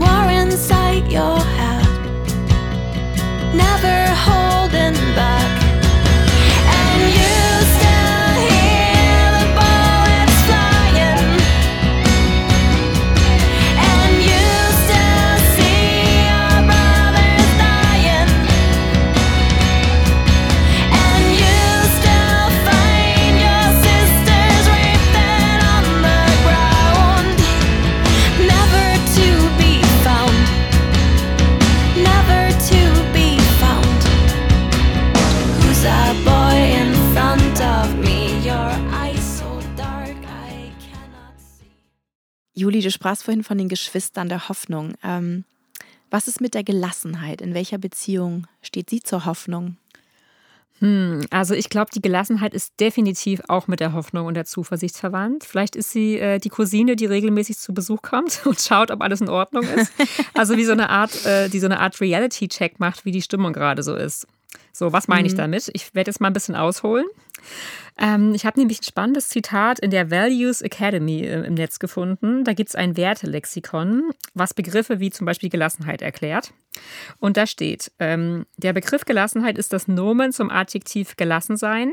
[0.00, 1.35] War inside your
[3.56, 4.45] never hold
[42.76, 44.92] Juli, du sprachst vorhin von den Geschwistern der Hoffnung.
[45.02, 45.44] Ähm,
[46.10, 47.40] was ist mit der Gelassenheit?
[47.40, 49.78] In welcher Beziehung steht sie zur Hoffnung?
[50.80, 54.98] Hm, also ich glaube, die Gelassenheit ist definitiv auch mit der Hoffnung und der Zuversicht
[54.98, 55.44] verwandt.
[55.44, 59.22] Vielleicht ist sie äh, die Cousine, die regelmäßig zu Besuch kommt und schaut, ob alles
[59.22, 59.90] in Ordnung ist.
[60.34, 63.54] Also wie so eine Art, äh, die so eine Art Reality-Check macht, wie die Stimmung
[63.54, 64.26] gerade so ist.
[64.70, 65.70] So, was meine ich damit?
[65.72, 67.06] Ich werde jetzt mal ein bisschen ausholen.
[67.98, 72.44] Ähm, ich habe nämlich ein spannendes Zitat in der Values Academy äh, im Netz gefunden.
[72.44, 76.52] Da gibt es ein Wertelexikon, was Begriffe wie zum Beispiel Gelassenheit erklärt.
[77.18, 81.92] Und da steht, ähm, der Begriff Gelassenheit ist das Nomen zum Adjektiv gelassen sein.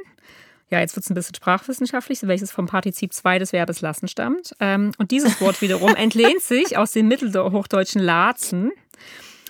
[0.70, 4.56] Ja, jetzt wird es ein bisschen sprachwissenschaftlich, welches vom Partizip 2 des Verbes lassen stammt.
[4.60, 8.72] Ähm, und dieses Wort wiederum entlehnt sich aus dem mittelhochdeutschen Lazen,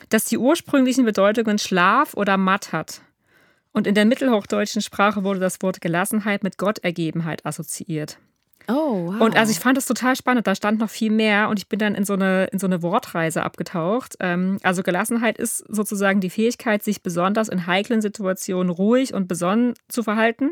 [0.10, 3.02] das die ursprünglichen Bedeutungen Schlaf oder Matt hat.
[3.74, 8.20] Und in der mittelhochdeutschen Sprache wurde das Wort Gelassenheit mit Gottergebenheit assoziiert.
[8.68, 9.20] Oh, wow.
[9.20, 11.80] Und also ich fand das total spannend, da stand noch viel mehr und ich bin
[11.80, 14.16] dann in so eine, in so eine Wortreise abgetaucht.
[14.22, 19.74] Ähm, also Gelassenheit ist sozusagen die Fähigkeit, sich besonders in heiklen Situationen ruhig und besonnen
[19.90, 20.52] zu verhalten.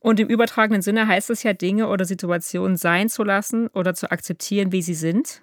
[0.00, 4.10] Und im übertragenen Sinne heißt es ja, Dinge oder Situationen sein zu lassen oder zu
[4.10, 5.40] akzeptieren, wie sie sind,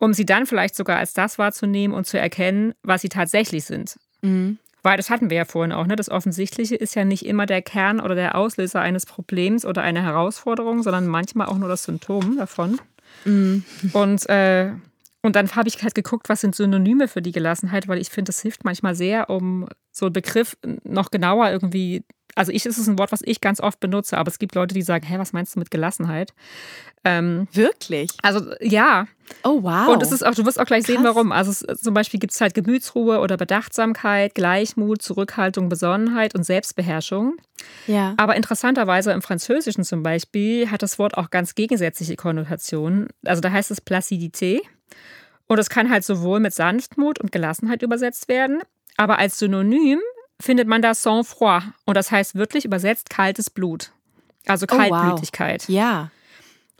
[0.00, 3.96] um sie dann vielleicht sogar als das wahrzunehmen und zu erkennen, was sie tatsächlich sind.
[4.22, 4.58] Mhm.
[4.82, 5.96] Weil das hatten wir ja vorhin auch, ne?
[5.96, 10.02] Das Offensichtliche ist ja nicht immer der Kern oder der Auslöser eines Problems oder einer
[10.02, 12.80] Herausforderung, sondern manchmal auch nur das Symptom davon.
[13.92, 14.72] Und, äh,
[15.22, 18.28] und dann habe ich halt geguckt, was sind Synonyme für die Gelassenheit, weil ich finde,
[18.28, 22.04] das hilft manchmal sehr, um so einen Begriff noch genauer irgendwie.
[22.34, 24.74] Also ich ist es ein Wort, was ich ganz oft benutze, aber es gibt Leute,
[24.74, 26.32] die sagen, hä, was meinst du mit Gelassenheit?
[27.04, 28.10] Ähm, Wirklich?
[28.22, 29.06] also ja,
[29.44, 29.88] Oh, wow.
[29.88, 31.14] und es ist auch, du wirst auch gleich sehen, Krass.
[31.14, 31.32] warum.
[31.32, 37.36] Also es, zum Beispiel gibt es halt Gemütsruhe oder Bedachtsamkeit, Gleichmut, Zurückhaltung, Besonnenheit und Selbstbeherrschung.
[37.86, 38.14] ja.
[38.16, 43.08] Aber interessanterweise im Französischen zum Beispiel hat das Wort auch ganz gegensätzliche Konnotationen.
[43.24, 44.60] Also da heißt es Placidité.
[45.46, 48.60] Und es kann halt sowohl mit Sanftmut und Gelassenheit übersetzt werden,
[48.96, 49.98] aber als Synonym
[50.40, 51.62] findet man da Sang-Froid.
[51.84, 53.90] Und das heißt wirklich übersetzt kaltes Blut.
[54.46, 54.88] Also Oh, wow.
[54.90, 55.68] Kaltblütigkeit.
[55.68, 56.10] Ja.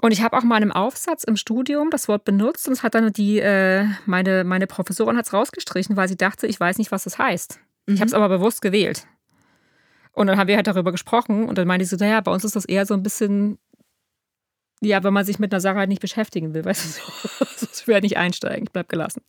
[0.00, 2.82] Und ich habe auch mal in einem Aufsatz im Studium das Wort benutzt und es
[2.84, 6.78] hat dann die, äh, meine, meine Professorin hat es rausgestrichen, weil sie dachte, ich weiß
[6.78, 7.58] nicht, was das heißt.
[7.86, 9.06] Ich habe es aber bewusst gewählt.
[10.12, 12.44] Und dann haben wir halt darüber gesprochen und dann meinte sie so, naja, bei uns
[12.44, 13.58] ist das eher so ein bisschen,
[14.80, 16.88] ja, wenn man sich mit einer Sache halt nicht beschäftigen will, weißt du,
[17.56, 19.22] so, ich werde nicht einsteigen, ich bleib gelassen.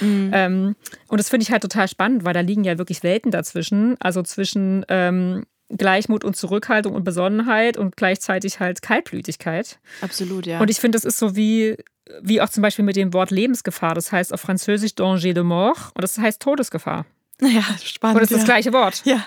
[0.00, 0.76] Ähm,
[1.08, 4.22] und das finde ich halt total spannend, weil da liegen ja wirklich Welten dazwischen, also
[4.22, 9.78] zwischen ähm, Gleichmut und Zurückhaltung und Besonnenheit und gleichzeitig halt Kaltblütigkeit.
[10.00, 10.60] Absolut, ja.
[10.60, 11.76] Und ich finde, das ist so wie,
[12.22, 13.94] wie auch zum Beispiel mit dem Wort Lebensgefahr.
[13.94, 17.04] Das heißt auf Französisch Danger de mort und das heißt Todesgefahr.
[17.40, 18.16] ja, spannend.
[18.16, 18.36] Und das ist ja.
[18.38, 19.02] das gleiche Wort.
[19.04, 19.24] Ja.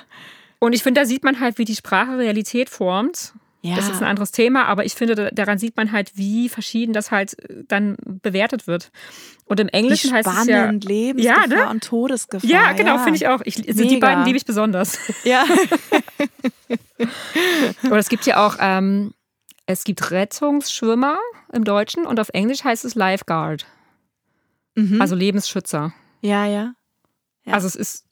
[0.60, 3.34] Und ich finde, da sieht man halt, wie die Sprache Realität formt.
[3.62, 3.76] Ja.
[3.76, 6.94] Das ist ein anderes Thema, aber ich finde, da- daran sieht man halt, wie verschieden
[6.94, 8.90] das halt äh, dann bewertet wird.
[9.46, 10.70] Und im Englischen heißt es ja.
[10.72, 11.70] Lebensgefahr Ja, ne?
[11.70, 12.50] und Todesgefahr.
[12.50, 13.42] Ja, genau, finde ich auch.
[13.44, 14.98] Ich, also die beiden liebe ich besonders.
[15.26, 15.44] Ja.
[17.86, 19.14] Oder es gibt ja auch, ähm,
[19.66, 21.18] es gibt Rettungsschwimmer
[21.54, 23.66] im Deutschen und auf Englisch heißt es Lifeguard,
[24.76, 25.02] Mhm.
[25.02, 25.94] also Lebensschützer.
[26.22, 26.74] ja, ja.
[27.46, 27.54] Ja.
[27.54, 28.06] Also es ist,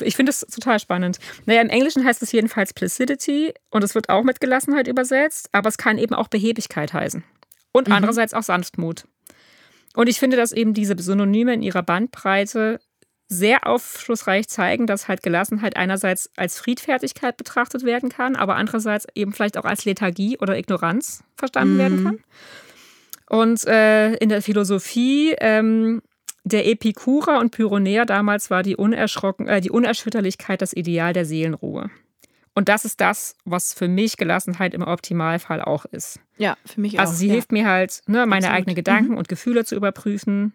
[0.00, 1.18] Ich finde das total spannend.
[1.46, 5.68] Naja, im Englischen heißt es jedenfalls Placidity und es wird auch mit Gelassenheit übersetzt, aber
[5.68, 7.24] es kann eben auch Behebigkeit heißen.
[7.72, 7.94] Und mhm.
[7.94, 9.04] andererseits auch Sanftmut.
[9.94, 12.80] Und ich finde, dass eben diese Synonyme in ihrer Bandbreite
[13.28, 19.32] sehr aufschlussreich zeigen, dass halt Gelassenheit einerseits als Friedfertigkeit betrachtet werden kann, aber andererseits eben
[19.32, 21.78] vielleicht auch als Lethargie oder Ignoranz verstanden mhm.
[21.78, 22.18] werden kann.
[23.28, 26.00] Und äh, in der Philosophie ähm,
[26.48, 31.90] der Epikurer und Pyronäer damals war die, Unerschrocken, äh, die Unerschütterlichkeit das Ideal der Seelenruhe.
[32.54, 36.18] Und das ist das, was für mich Gelassenheit im Optimalfall auch ist.
[36.38, 37.12] Ja, für mich also auch.
[37.12, 37.34] Also sie ja.
[37.34, 38.56] hilft mir halt, ne, meine Absolut.
[38.56, 39.18] eigenen Gedanken mhm.
[39.18, 40.52] und Gefühle zu überprüfen.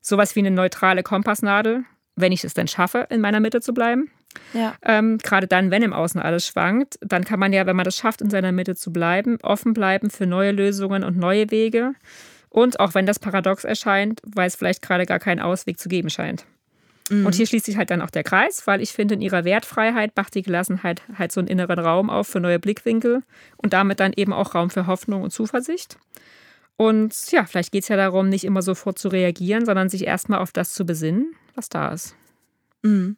[0.00, 1.84] Sowas wie eine neutrale Kompassnadel,
[2.16, 4.10] wenn ich es denn schaffe, in meiner Mitte zu bleiben.
[4.54, 4.74] Ja.
[4.82, 7.96] Ähm, Gerade dann, wenn im Außen alles schwankt, dann kann man ja, wenn man das
[7.96, 11.92] schafft, in seiner Mitte zu bleiben, offen bleiben für neue Lösungen und neue Wege.
[12.52, 16.10] Und auch wenn das paradox erscheint, weil es vielleicht gerade gar keinen Ausweg zu geben
[16.10, 16.44] scheint.
[17.08, 17.24] Mhm.
[17.24, 20.14] Und hier schließt sich halt dann auch der Kreis, weil ich finde, in ihrer Wertfreiheit
[20.16, 23.22] macht die Gelassenheit halt so einen inneren Raum auf für neue Blickwinkel
[23.56, 25.96] und damit dann eben auch Raum für Hoffnung und Zuversicht.
[26.76, 30.40] Und ja, vielleicht geht es ja darum, nicht immer sofort zu reagieren, sondern sich erstmal
[30.40, 32.14] auf das zu besinnen, was da ist.
[32.82, 33.16] Mhm.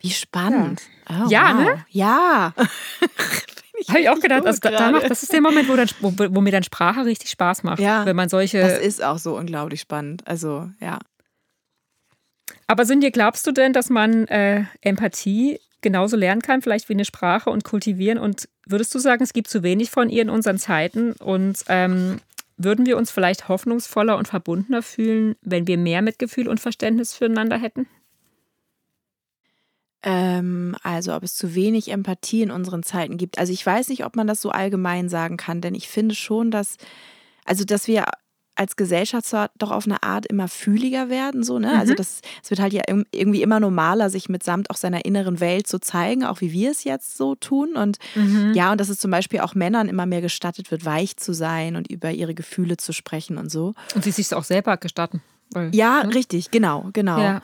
[0.00, 0.80] Wie spannend.
[1.10, 1.62] Ja, oh, ja wow.
[1.62, 1.86] ne?
[1.90, 2.54] Ja.
[3.88, 6.40] Habe ich auch gedacht, also da, macht, das ist der Moment, wo, dann, wo, wo,
[6.40, 7.80] mir dann Sprache richtig Spaß macht.
[7.80, 8.60] Ja, wenn man solche.
[8.60, 10.26] Das ist auch so unglaublich spannend.
[10.26, 10.98] Also, ja.
[12.66, 16.94] Aber sind dir, glaubst du denn, dass man äh, Empathie genauso lernen kann, vielleicht wie
[16.94, 18.18] eine Sprache und kultivieren?
[18.18, 21.12] Und würdest du sagen, es gibt zu wenig von ihr in unseren Zeiten?
[21.12, 22.20] Und ähm,
[22.56, 27.58] würden wir uns vielleicht hoffnungsvoller und verbundener fühlen, wenn wir mehr Mitgefühl und Verständnis füreinander
[27.58, 27.86] hätten?
[30.02, 33.38] Ähm, also ob es zu wenig Empathie in unseren Zeiten gibt.
[33.38, 36.50] Also ich weiß nicht, ob man das so allgemein sagen kann, denn ich finde schon,
[36.50, 36.76] dass,
[37.44, 38.06] also dass wir
[38.54, 41.68] als Gesellschaft zwar doch auf eine Art immer fühliger werden, so, ne?
[41.68, 41.80] Also mhm.
[41.80, 45.66] Also das, es wird halt ja irgendwie immer normaler, sich mitsamt auch seiner inneren Welt
[45.66, 47.74] zu zeigen, auch wie wir es jetzt so tun.
[47.74, 48.52] Und mhm.
[48.54, 51.76] ja, und dass es zum Beispiel auch Männern immer mehr gestattet wird, weich zu sein
[51.76, 53.74] und über ihre Gefühle zu sprechen und so.
[53.94, 55.22] Und sie sich auch selber gestatten.
[55.50, 56.14] Weil, ja, ne?
[56.14, 57.18] richtig, genau, genau.
[57.18, 57.42] Ja.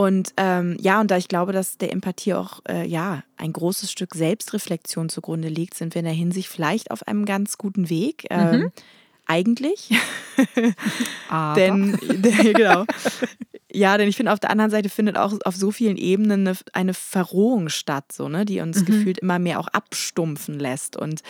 [0.00, 3.92] Und ähm, ja, und da ich glaube, dass der Empathie auch äh, ja ein großes
[3.92, 8.24] Stück Selbstreflexion zugrunde liegt, sind wir in der Hinsicht vielleicht auf einem ganz guten Weg.
[8.30, 8.72] Ähm, mhm
[9.30, 9.90] eigentlich.
[11.28, 11.54] Aber.
[11.54, 11.96] denn,
[12.52, 12.84] genau.
[13.72, 16.58] Ja, denn ich finde, auf der anderen Seite findet auch auf so vielen Ebenen eine,
[16.72, 18.84] eine Verrohung statt, so, ne, die uns mhm.
[18.86, 20.96] gefühlt immer mehr auch abstumpfen lässt.
[20.96, 21.20] Und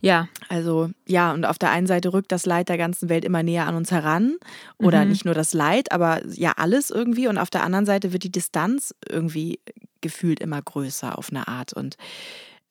[0.00, 0.28] ja.
[0.48, 3.66] Also, ja, und auf der einen Seite rückt das Leid der ganzen Welt immer näher
[3.66, 4.36] an uns heran.
[4.78, 5.10] Oder mhm.
[5.10, 7.28] nicht nur das Leid, aber ja, alles irgendwie.
[7.28, 9.60] Und auf der anderen Seite wird die Distanz irgendwie
[10.00, 11.72] gefühlt immer größer auf eine Art.
[11.72, 11.96] Und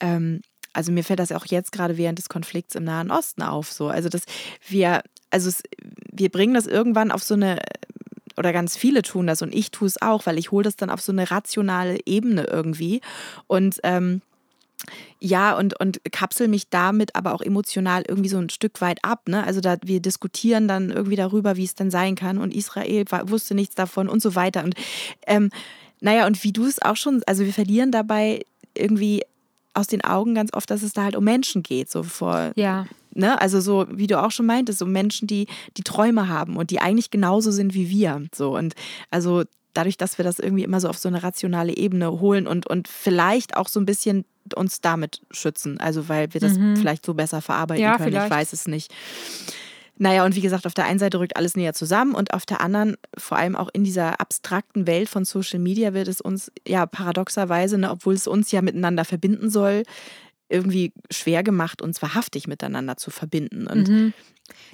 [0.02, 0.42] ähm,
[0.76, 3.72] also mir fällt das auch jetzt gerade während des Konflikts im Nahen Osten auf.
[3.72, 3.88] So.
[3.88, 4.24] Also dass
[4.68, 5.64] wir, also es,
[6.12, 7.60] wir bringen das irgendwann auf so eine,
[8.38, 10.90] oder ganz viele tun das und ich tue es auch, weil ich hole das dann
[10.90, 13.02] auf so eine rationale Ebene irgendwie.
[13.48, 14.22] Und ähm,
[15.20, 19.30] ja, und, und kapsel mich damit aber auch emotional irgendwie so ein Stück weit ab.
[19.30, 19.44] Ne?
[19.44, 22.38] Also da, wir diskutieren dann irgendwie darüber, wie es denn sein kann.
[22.38, 24.64] Und Israel war, wusste nichts davon und so weiter.
[24.64, 24.76] Und
[25.26, 25.50] ähm,
[26.02, 28.42] naja, und wie du es auch schon, also wir verlieren dabei
[28.76, 29.24] irgendwie
[29.76, 32.52] aus den Augen ganz oft, dass es da halt um Menschen geht, so vor.
[32.56, 32.88] Ja.
[33.14, 33.40] Ne?
[33.40, 36.80] Also so, wie du auch schon meintest, um Menschen, die die Träume haben und die
[36.80, 38.26] eigentlich genauso sind wie wir.
[38.34, 38.74] So und
[39.12, 42.68] also dadurch, dass wir das irgendwie immer so auf so eine rationale Ebene holen und,
[42.68, 45.80] und vielleicht auch so ein bisschen uns damit schützen.
[45.80, 46.78] Also weil wir das mhm.
[46.78, 48.10] vielleicht so besser verarbeiten ja, können.
[48.10, 48.28] Vielleicht.
[48.28, 48.94] Ich weiß es nicht.
[49.97, 52.60] Naja, und wie gesagt, auf der einen Seite rückt alles näher zusammen und auf der
[52.60, 56.86] anderen, vor allem auch in dieser abstrakten Welt von Social Media, wird es uns ja
[56.86, 59.84] paradoxerweise, ne, obwohl es uns ja miteinander verbinden soll,
[60.49, 63.67] irgendwie schwer gemacht, uns wahrhaftig miteinander zu verbinden.
[63.67, 64.13] Und mhm.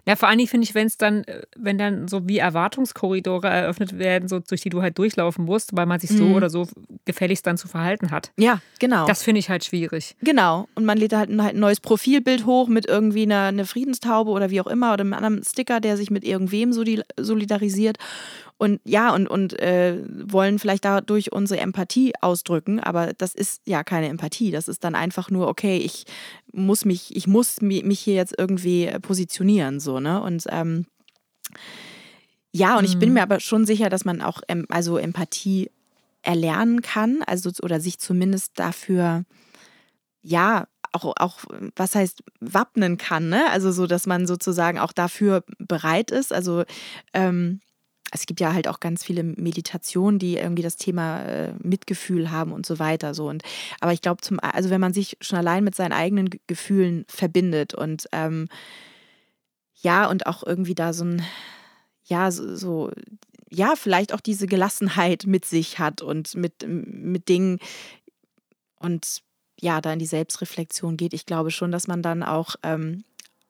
[0.08, 3.48] Ja, vor allen Dingen finde ich, wenn es dann, äh, wenn dann so wie Erwartungskorridore
[3.48, 6.36] eröffnet werden, so durch die du halt durchlaufen musst, weil man sich so mhm.
[6.36, 6.68] oder so
[7.06, 8.32] gefälligst dann zu verhalten hat.
[8.38, 9.06] Ja, genau.
[9.06, 10.16] Das finde ich halt schwierig.
[10.22, 10.68] Genau.
[10.76, 14.32] Und man lädt halt ein, halt ein neues Profilbild hoch mit irgendwie einer, einer Friedenstaube
[14.32, 17.98] oder wie auch immer oder einem anderen Sticker, der sich mit irgendwem solidarisiert
[18.62, 23.84] und ja, und, und äh, wollen vielleicht dadurch unsere Empathie ausdrücken, aber das ist ja
[23.84, 24.52] keine Empathie.
[24.52, 26.06] Das ist dann einfach nur, okay, ich
[26.54, 30.22] muss mich, ich muss mich hier jetzt irgendwie positionieren, so, ne?
[30.22, 30.86] Und ähm,
[32.52, 33.16] ja, und ich bin mhm.
[33.16, 35.72] mir aber schon sicher, dass man auch also Empathie
[36.22, 39.24] erlernen kann, also oder sich zumindest dafür,
[40.22, 41.40] ja, auch, auch,
[41.76, 43.50] was heißt, wappnen kann, ne?
[43.50, 46.32] Also so, dass man sozusagen auch dafür bereit ist.
[46.32, 46.64] Also
[47.14, 47.60] ähm,
[48.12, 52.52] es gibt ja halt auch ganz viele Meditationen, die irgendwie das Thema äh, Mitgefühl haben
[52.52, 53.14] und so weiter.
[53.14, 53.30] So.
[53.30, 53.44] Und,
[53.80, 58.08] aber ich glaube, also wenn man sich schon allein mit seinen eigenen Gefühlen verbindet und
[58.12, 58.50] ähm,
[59.76, 61.24] ja, und auch irgendwie da so ein,
[62.04, 62.92] ja, so, so
[63.50, 67.60] ja, vielleicht auch diese Gelassenheit mit sich hat und mit, mit Dingen
[68.78, 69.22] und
[69.60, 71.14] ja, da in die Selbstreflexion geht.
[71.14, 73.04] Ich glaube schon, dass man dann auch ähm,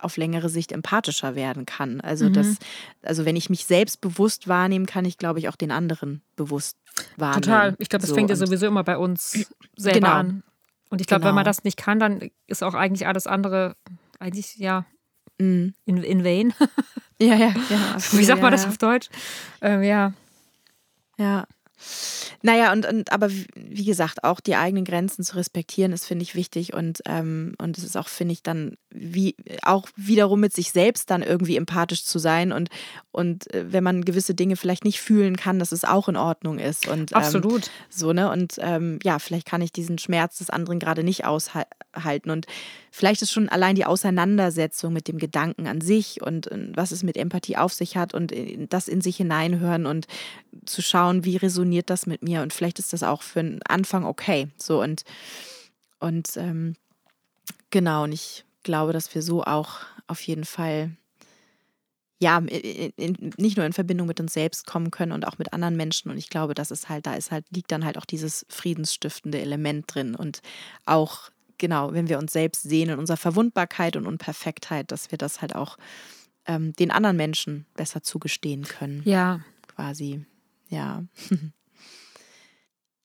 [0.03, 2.01] auf längere Sicht empathischer werden kann.
[2.01, 2.33] Also mhm.
[2.33, 2.57] das,
[3.01, 6.77] also wenn ich mich selbst bewusst wahrnehmen kann, ich glaube ich auch den anderen bewusst
[7.17, 7.41] wahrnehmen.
[7.41, 7.75] Total.
[7.79, 10.11] Ich glaube, das so, fängt ja sowieso immer bei uns selber genau.
[10.11, 10.43] an.
[10.89, 11.29] Und ich glaube, genau.
[11.29, 11.49] wenn man genau.
[11.49, 13.75] das nicht kann, dann ist auch eigentlich alles andere
[14.19, 14.85] eigentlich ja
[15.39, 15.73] mhm.
[15.85, 16.53] in, in vain.
[17.19, 17.97] ja, ja, ja.
[18.11, 19.09] Wie sagt man das auf Deutsch?
[19.61, 20.13] Ähm, ja.
[21.17, 21.45] Ja.
[22.41, 26.35] Naja, und, und aber wie gesagt, auch die eigenen Grenzen zu respektieren, ist, finde ich,
[26.35, 26.73] wichtig.
[26.73, 31.09] Und, ähm, und es ist auch, finde ich, dann wie auch wiederum mit sich selbst
[31.09, 32.51] dann irgendwie empathisch zu sein.
[32.51, 32.69] Und,
[33.11, 36.59] und äh, wenn man gewisse Dinge vielleicht nicht fühlen kann, dass es auch in Ordnung
[36.59, 36.87] ist.
[36.87, 37.69] Und, ähm, Absolut.
[37.89, 38.29] So, ne?
[38.29, 42.29] Und ähm, ja, vielleicht kann ich diesen Schmerz des anderen gerade nicht aushalten.
[42.29, 42.47] Und
[42.91, 47.03] vielleicht ist schon allein die Auseinandersetzung mit dem Gedanken an sich und, und was es
[47.03, 48.33] mit Empathie auf sich hat und
[48.69, 50.07] das in sich hineinhören und
[50.65, 52.41] zu schauen, wie resoniert das mit mir.
[52.41, 54.49] Und vielleicht ist das auch für einen Anfang okay.
[54.57, 55.03] So und,
[55.99, 56.75] und ähm,
[57.69, 60.91] genau, und ich glaube, dass wir so auch auf jeden Fall
[62.21, 65.53] ja, in, in, nicht nur in Verbindung mit uns selbst kommen können und auch mit
[65.53, 66.11] anderen Menschen.
[66.11, 69.41] Und ich glaube, das ist halt, da ist halt, liegt dann halt auch dieses friedensstiftende
[69.41, 70.13] Element drin.
[70.13, 70.41] Und
[70.85, 75.41] auch, genau, wenn wir uns selbst sehen in unserer Verwundbarkeit und Unperfektheit, dass wir das
[75.41, 75.77] halt auch
[76.45, 79.01] ähm, den anderen Menschen besser zugestehen können.
[79.03, 79.41] Ja.
[79.67, 80.23] Quasi.
[80.69, 81.03] Ja.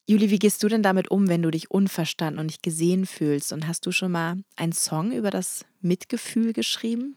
[0.08, 3.52] Juli, wie gehst du denn damit um, wenn du dich unverstanden und nicht gesehen fühlst?
[3.52, 7.16] Und hast du schon mal einen Song über das Mitgefühl geschrieben?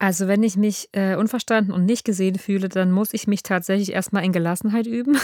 [0.00, 3.92] Also wenn ich mich äh, unverstanden und nicht gesehen fühle, dann muss ich mich tatsächlich
[3.92, 5.16] erstmal in Gelassenheit üben.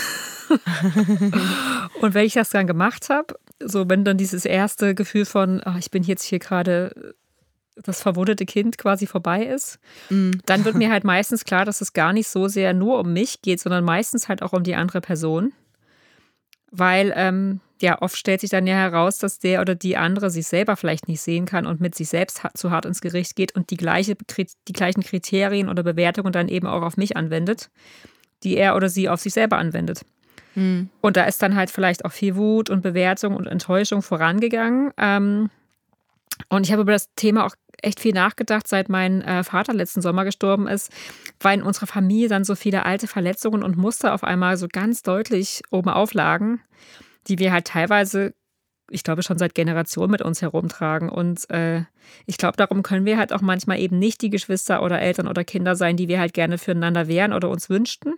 [2.01, 5.79] und wenn ich das dann gemacht habe, so wenn dann dieses erste Gefühl von, ach,
[5.79, 7.15] ich bin jetzt hier gerade
[7.77, 10.31] das verwundete Kind quasi vorbei ist, mm.
[10.47, 13.43] dann wird mir halt meistens klar, dass es gar nicht so sehr nur um mich
[13.43, 15.53] geht, sondern meistens halt auch um die andere Person
[16.77, 20.47] weil ähm, ja oft stellt sich dann ja heraus, dass der oder die andere sich
[20.47, 23.71] selber vielleicht nicht sehen kann und mit sich selbst zu hart ins Gericht geht und
[23.71, 24.17] die, gleiche,
[24.69, 27.71] die gleichen Kriterien oder Bewertungen dann eben auch auf mich anwendet,
[28.43, 30.05] die er oder sie auf sich selber anwendet.
[30.55, 30.89] Mhm.
[31.01, 34.93] Und da ist dann halt vielleicht auch viel Wut und Bewertung und Enttäuschung vorangegangen.
[34.97, 35.51] Ähm,
[36.49, 37.55] und ich habe über das Thema auch
[37.85, 40.91] echt viel nachgedacht, seit mein äh, Vater letzten Sommer gestorben ist,
[41.41, 45.03] weil in unserer Familie dann so viele alte Verletzungen und Muster auf einmal so ganz
[45.03, 46.61] deutlich oben auflagen,
[47.29, 48.35] die wir halt teilweise,
[48.91, 51.09] ich glaube, schon seit Generationen mit uns herumtragen.
[51.09, 51.83] Und äh,
[52.27, 55.45] ich glaube, darum können wir halt auch manchmal eben nicht die Geschwister oder Eltern oder
[55.45, 58.15] Kinder sein, die wir halt gerne füreinander wären oder uns wünschten.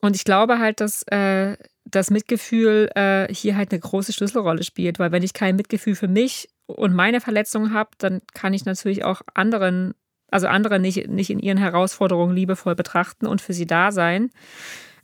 [0.00, 4.98] Und ich glaube halt, dass äh, das Mitgefühl äh, hier halt eine große Schlüsselrolle spielt,
[4.98, 9.04] weil wenn ich kein Mitgefühl für mich und meine Verletzungen habe, dann kann ich natürlich
[9.04, 9.94] auch anderen,
[10.30, 14.30] also andere nicht, nicht in ihren Herausforderungen liebevoll betrachten und für sie da sein.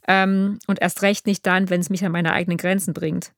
[0.07, 3.33] Ähm, und erst recht nicht dann, wenn es mich an meine eigenen Grenzen bringt.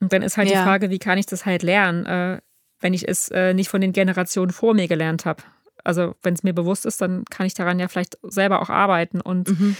[0.00, 0.58] Und dann ist halt ja.
[0.58, 2.40] die Frage, wie kann ich das halt lernen, äh,
[2.80, 5.44] wenn ich es äh, nicht von den Generationen vor mir gelernt habe.
[5.84, 9.20] Also wenn es mir bewusst ist, dann kann ich daran ja vielleicht selber auch arbeiten
[9.20, 9.76] und mhm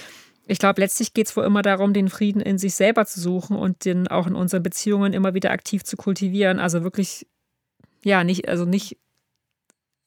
[0.46, 3.56] ich glaube, letztlich geht es wohl immer darum, den Frieden in sich selber zu suchen
[3.56, 6.58] und den auch in unseren Beziehungen immer wieder aktiv zu kultivieren.
[6.58, 7.26] Also wirklich,
[8.04, 8.98] ja, nicht, also nicht,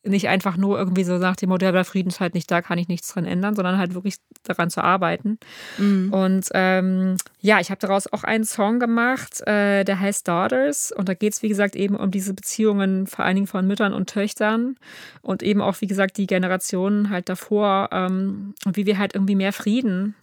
[0.03, 2.77] nicht einfach nur irgendwie so nach dem Modell, der Frieden ist halt nicht da, kann
[2.77, 5.37] ich nichts dran ändern, sondern halt wirklich daran zu arbeiten.
[5.77, 6.13] Mhm.
[6.13, 10.91] Und ähm, ja, ich habe daraus auch einen Song gemacht, äh, der heißt Daughters.
[10.91, 13.93] Und da geht es, wie gesagt, eben um diese Beziehungen, vor allen Dingen von Müttern
[13.93, 14.77] und Töchtern
[15.21, 19.35] und eben auch, wie gesagt, die Generationen halt davor ähm, und wie wir halt irgendwie
[19.35, 20.15] mehr Frieden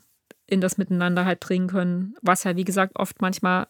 [0.47, 3.67] in das Miteinander halt bringen können, was ja, wie gesagt, oft manchmal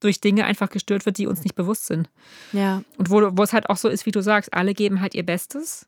[0.00, 2.10] durch Dinge einfach gestört wird, die uns nicht bewusst sind.
[2.52, 2.82] Ja.
[2.98, 5.24] Und wo, wo es halt auch so ist, wie du sagst, alle geben halt ihr
[5.24, 5.86] Bestes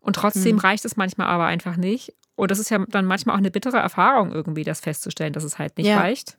[0.00, 0.60] und trotzdem mhm.
[0.60, 2.14] reicht es manchmal aber einfach nicht.
[2.36, 5.58] Und das ist ja dann manchmal auch eine bittere Erfahrung irgendwie, das festzustellen, dass es
[5.58, 5.98] halt nicht ja.
[5.98, 6.38] reicht.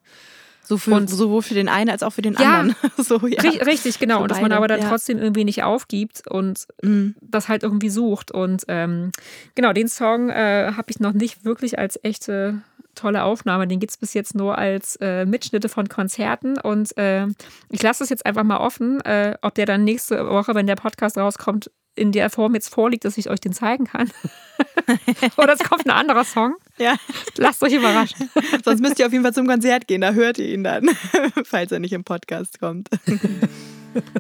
[0.64, 2.76] So für, und, sowohl für den einen als auch für den ja, anderen.
[2.98, 3.42] so, ja.
[3.42, 4.18] Richtig, genau.
[4.18, 4.90] Für und dass beide, man aber dann ja.
[4.90, 7.16] trotzdem irgendwie nicht aufgibt und mhm.
[7.22, 8.32] das halt irgendwie sucht.
[8.32, 9.12] Und ähm,
[9.56, 12.62] genau, den Song äh, habe ich noch nicht wirklich als echte
[12.96, 13.68] tolle Aufnahme.
[13.68, 16.60] Den gibt es bis jetzt nur als äh, Mitschnitte von Konzerten.
[16.60, 17.28] Und äh,
[17.70, 20.76] ich lasse es jetzt einfach mal offen, äh, ob der dann nächste Woche, wenn der
[20.76, 24.10] Podcast rauskommt, in der Form jetzt vorliegt, dass ich euch den zeigen kann.
[25.38, 26.56] Oder es kommt ein anderer Song.
[26.78, 26.96] Ja.
[27.38, 28.30] Lasst euch überraschen.
[28.66, 30.90] Sonst müsst ihr auf jeden Fall zum Konzert gehen, da hört ihr ihn dann,
[31.44, 32.90] falls er nicht im Podcast kommt.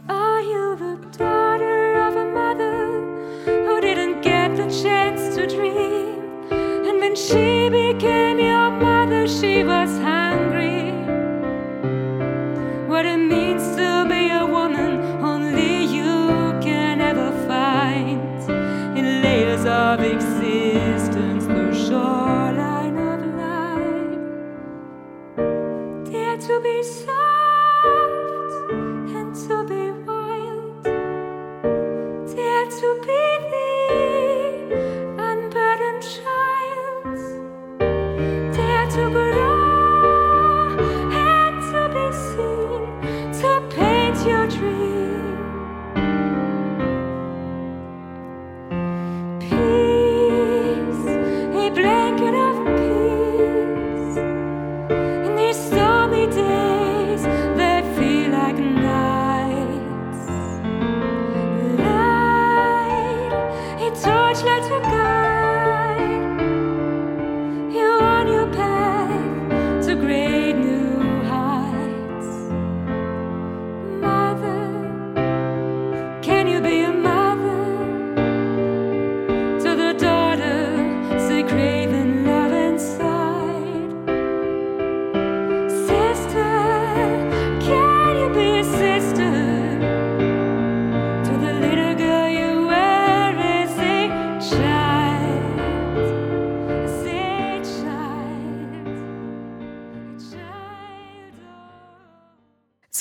[0.08, 2.90] Are you the daughter of a mother
[3.66, 6.21] who didn't get the chance to dream?
[7.02, 10.21] When she became your mother, she was hungry.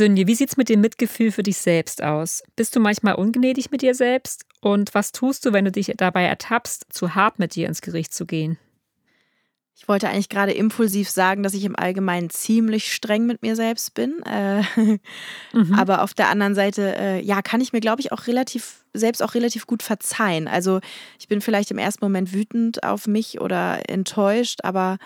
[0.00, 2.42] Sünje, wie sieht's mit dem Mitgefühl für dich selbst aus?
[2.56, 4.46] Bist du manchmal ungnädig mit dir selbst?
[4.62, 8.14] Und was tust du, wenn du dich dabei ertappst, zu hart mit dir ins Gericht
[8.14, 8.56] zu gehen?
[9.76, 13.92] Ich wollte eigentlich gerade impulsiv sagen, dass ich im Allgemeinen ziemlich streng mit mir selbst
[13.92, 14.22] bin.
[14.22, 14.62] Äh,
[15.52, 15.74] mhm.
[15.74, 19.22] Aber auf der anderen Seite, äh, ja, kann ich mir, glaube ich, auch relativ, selbst
[19.22, 20.48] auch relativ gut verzeihen.
[20.48, 20.80] Also
[21.18, 24.96] ich bin vielleicht im ersten Moment wütend auf mich oder enttäuscht, aber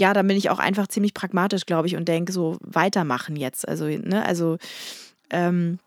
[0.00, 3.68] ja, dann bin ich auch einfach ziemlich pragmatisch, glaube ich, und denke so, weitermachen jetzt.
[3.68, 4.56] Also, ne, also,
[5.30, 5.78] ähm,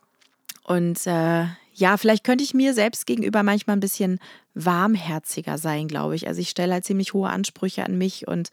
[0.63, 4.19] und äh, ja, vielleicht könnte ich mir selbst gegenüber manchmal ein bisschen
[4.53, 6.27] warmherziger sein, glaube ich.
[6.27, 8.49] Also ich stelle halt ziemlich hohe Ansprüche an mich und,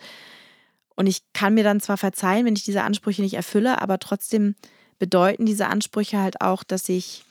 [0.97, 4.55] und ich kann mir dann zwar verzeihen, wenn ich diese Ansprüche nicht erfülle, aber trotzdem
[4.99, 7.25] bedeuten diese Ansprüche halt auch, dass ich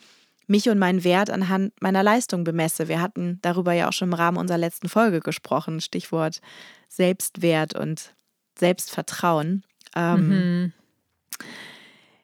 [0.46, 2.88] mich und meinen Wert anhand meiner Leistung bemesse.
[2.88, 6.40] Wir hatten darüber ja auch schon im Rahmen unserer letzten Folge gesprochen, Stichwort
[6.88, 8.14] Selbstwert und
[8.58, 9.64] Selbstvertrauen.
[9.96, 10.72] Ähm, mhm.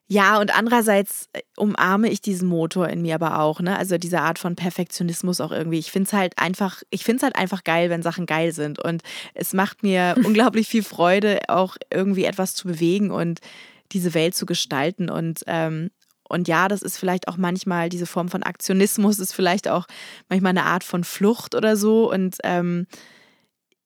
[0.09, 3.77] Ja, und andererseits äh, umarme ich diesen Motor in mir aber auch, ne?
[3.77, 5.81] Also diese Art von Perfektionismus auch irgendwie.
[5.81, 8.79] Ich finde es halt einfach, ich finde es halt einfach geil, wenn Sachen geil sind.
[8.79, 9.03] Und
[9.35, 13.41] es macht mir unglaublich viel Freude, auch irgendwie etwas zu bewegen und
[13.93, 15.11] diese Welt zu gestalten.
[15.11, 15.91] Und, ähm,
[16.29, 19.87] und ja, das ist vielleicht auch manchmal, diese Form von Aktionismus ist vielleicht auch
[20.29, 22.13] manchmal eine Art von Flucht oder so.
[22.13, 22.87] Und ähm,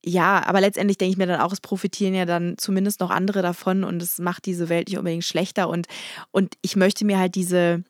[0.04, 3.42] ja, aber letztendlich denke ich mir dann auch, es profitieren ja dann zumindest noch andere
[3.42, 5.68] davon und es macht diese Welt nicht unbedingt schlechter.
[5.68, 5.88] Und,
[6.30, 7.84] und ich möchte mir halt diese,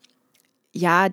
[0.72, 1.08] ja,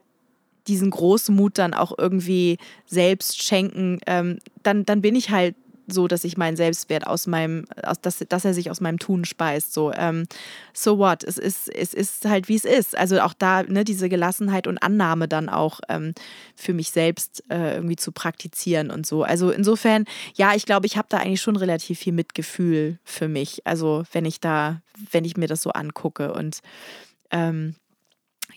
[0.68, 4.00] diesen großen Mut dann auch irgendwie selbst schenken.
[4.08, 5.56] Ähm, dann, dann bin ich halt
[5.88, 9.24] so, dass ich meinen Selbstwert aus meinem, aus, dass, dass er sich aus meinem Tun
[9.26, 9.74] speist.
[9.74, 10.28] So, ähm,
[10.74, 11.24] so what?
[11.24, 12.98] Es ist, es ist halt, wie es ist.
[12.98, 16.14] Also auch da, ne, diese Gelassenheit und Annahme dann auch ähm,
[16.56, 19.24] für mich selbst äh, irgendwie zu praktizieren und so.
[19.24, 23.66] Also insofern, ja, ich glaube, ich habe da eigentlich schon relativ viel Mitgefühl für mich.
[23.66, 24.82] Also wenn ich da,
[25.12, 26.60] wenn ich mir das so angucke und
[27.32, 27.76] ähm,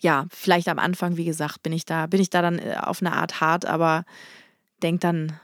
[0.01, 3.03] ja, vielleicht am Anfang, wie gesagt, bin ich da, bin ich da dann äh, auf
[3.03, 4.05] eine Art hart, aber
[4.83, 5.39] denk dann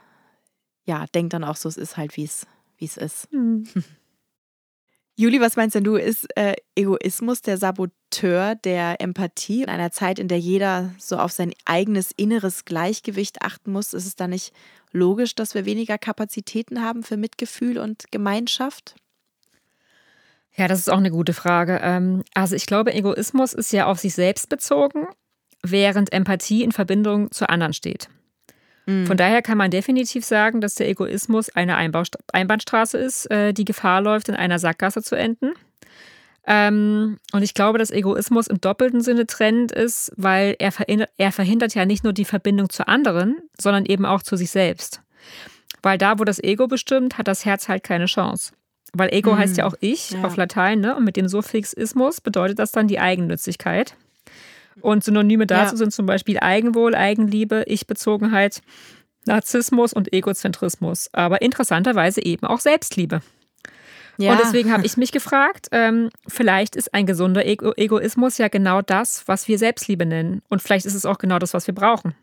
[0.86, 3.32] ja, denk dann auch so, es ist halt, wie es ist.
[3.32, 3.68] Mhm.
[5.18, 10.18] Juli, was meinst denn du, ist äh, Egoismus der Saboteur der Empathie in einer Zeit,
[10.18, 13.94] in der jeder so auf sein eigenes inneres Gleichgewicht achten muss?
[13.94, 14.52] Ist es da nicht
[14.92, 18.94] logisch, dass wir weniger Kapazitäten haben für Mitgefühl und Gemeinschaft?
[20.54, 21.80] Ja, das ist auch eine gute Frage.
[21.82, 25.06] Ähm, also ich glaube, Egoismus ist ja auf sich selbst bezogen,
[25.62, 28.10] während Empathie in Verbindung zu anderen steht.
[28.86, 29.06] Mhm.
[29.06, 34.00] Von daher kann man definitiv sagen, dass der Egoismus eine Einbahnstraße ist, äh, die Gefahr
[34.00, 35.52] läuft, in einer Sackgasse zu enden.
[36.46, 41.32] Ähm, und ich glaube, dass Egoismus im doppelten Sinne trennend ist, weil er verhindert, er
[41.32, 45.02] verhindert ja nicht nur die Verbindung zu anderen, sondern eben auch zu sich selbst.
[45.82, 48.52] Weil da, wo das Ego bestimmt, hat das Herz halt keine Chance.
[48.92, 49.38] Weil Ego mhm.
[49.38, 50.22] heißt ja auch ich ja.
[50.22, 50.96] auf Latein, ne?
[50.96, 53.96] Und mit dem Suffixismus bedeutet das dann die Eigennützigkeit.
[54.80, 55.76] Und Synonyme dazu ja.
[55.76, 58.62] sind zum Beispiel Eigenwohl, Eigenliebe, Ich-Bezogenheit,
[59.24, 61.08] Narzissmus und Egozentrismus.
[61.12, 63.20] Aber interessanterweise eben auch Selbstliebe.
[64.18, 64.32] Ja.
[64.32, 68.80] Und deswegen habe ich mich gefragt, ähm, vielleicht ist ein gesunder Ego Egoismus ja genau
[68.80, 70.42] das, was wir Selbstliebe nennen.
[70.48, 72.14] Und vielleicht ist es auch genau das, was wir brauchen.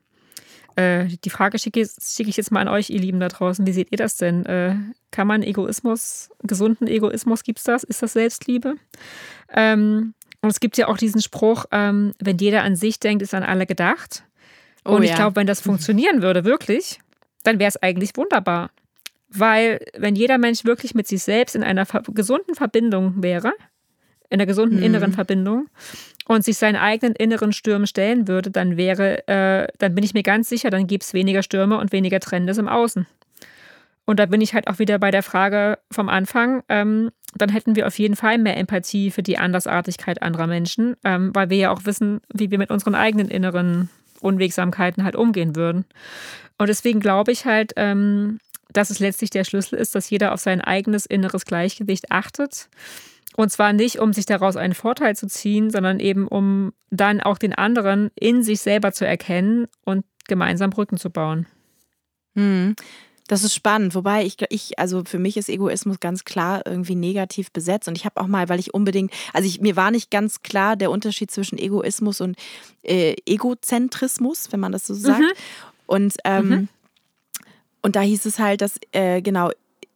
[0.75, 3.65] Äh, die Frage schicke, schicke, ich jetzt mal an euch, ihr Lieben da draußen.
[3.67, 4.45] Wie seht ihr das denn?
[4.45, 4.75] Äh,
[5.11, 7.83] kann man Egoismus, gesunden Egoismus, gibt es das?
[7.83, 8.75] Ist das Selbstliebe?
[9.53, 13.33] Ähm, und es gibt ja auch diesen Spruch, ähm, wenn jeder an sich denkt, ist
[13.33, 14.25] an alle gedacht.
[14.83, 15.15] Oh, und ich ja.
[15.15, 16.99] glaube, wenn das funktionieren würde, wirklich,
[17.43, 18.69] dann wäre es eigentlich wunderbar.
[19.29, 23.53] Weil wenn jeder Mensch wirklich mit sich selbst in einer gesunden Verbindung wäre,
[24.29, 24.83] in einer gesunden Mhm.
[24.83, 25.67] inneren Verbindung
[26.27, 30.23] und sich seinen eigenen inneren Stürmen stellen würde, dann wäre, äh, dann bin ich mir
[30.23, 33.07] ganz sicher, dann gäbe es weniger Stürme und weniger Trennendes im Außen.
[34.05, 36.63] Und da bin ich halt auch wieder bei der Frage vom Anfang.
[36.67, 41.31] Ähm, dann hätten wir auf jeden Fall mehr Empathie für die Andersartigkeit anderer Menschen, ähm,
[41.33, 43.89] weil wir ja auch wissen, wie wir mit unseren eigenen inneren
[44.21, 45.85] Unwegsamkeiten halt umgehen würden.
[46.57, 48.39] Und deswegen glaube ich halt, ähm,
[48.71, 52.69] dass es letztlich der Schlüssel ist, dass jeder auf sein eigenes inneres Gleichgewicht achtet.
[53.35, 57.37] Und zwar nicht, um sich daraus einen Vorteil zu ziehen, sondern eben, um dann auch
[57.37, 61.47] den anderen in sich selber zu erkennen und gemeinsam Brücken zu bauen.
[62.35, 62.75] Hm.
[63.33, 67.51] Das ist spannend, wobei ich, ich, also für mich ist Egoismus ganz klar irgendwie negativ
[67.51, 67.87] besetzt.
[67.87, 70.75] Und ich habe auch mal, weil ich unbedingt, also ich, mir war nicht ganz klar
[70.75, 72.37] der Unterschied zwischen Egoismus und
[72.83, 75.23] äh, Egozentrismus, wenn man das so sagt.
[75.87, 76.67] Und, ähm, Mhm.
[77.81, 79.49] und da hieß es halt, dass äh, genau,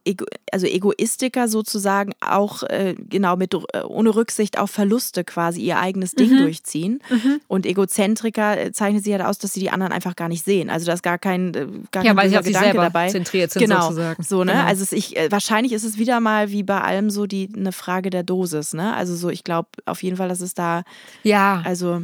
[0.07, 5.79] Ego, also Egoistiker sozusagen auch äh, genau mit äh, ohne Rücksicht auf Verluste quasi ihr
[5.79, 6.37] eigenes Ding Mhm.
[6.37, 6.99] durchziehen.
[7.47, 10.69] Und Egozentriker äh, zeichnet sich halt aus, dass sie die anderen einfach gar nicht sehen.
[10.69, 12.83] Also da ist gar kein, äh, gar Ja, kein weil sie auf sich Gedanke selber
[12.83, 13.09] dabei.
[13.09, 14.23] zentriert sind, genau, sozusagen.
[14.23, 14.53] So, ne?
[14.53, 14.65] Genau.
[14.65, 18.23] Also ich, wahrscheinlich ist es wieder mal wie bei allem so die eine Frage der
[18.23, 18.95] Dosis, ne?
[18.95, 20.83] Also so, ich glaube auf jeden Fall, dass es da,
[21.23, 22.01] Ja, also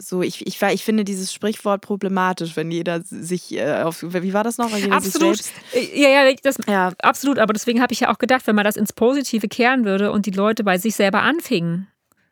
[0.00, 4.44] so, ich, ich, ich finde dieses Sprichwort problematisch, wenn jeder sich äh, auf, wie war
[4.44, 4.72] das noch?
[4.90, 5.36] Absolut.
[5.36, 5.52] Selbst,
[5.94, 7.38] Ja, ja, das, ja, absolut.
[7.38, 10.26] Aber deswegen habe ich ja auch gedacht, wenn man das ins Positive kehren würde und
[10.26, 11.86] die Leute bei sich selber anfingen,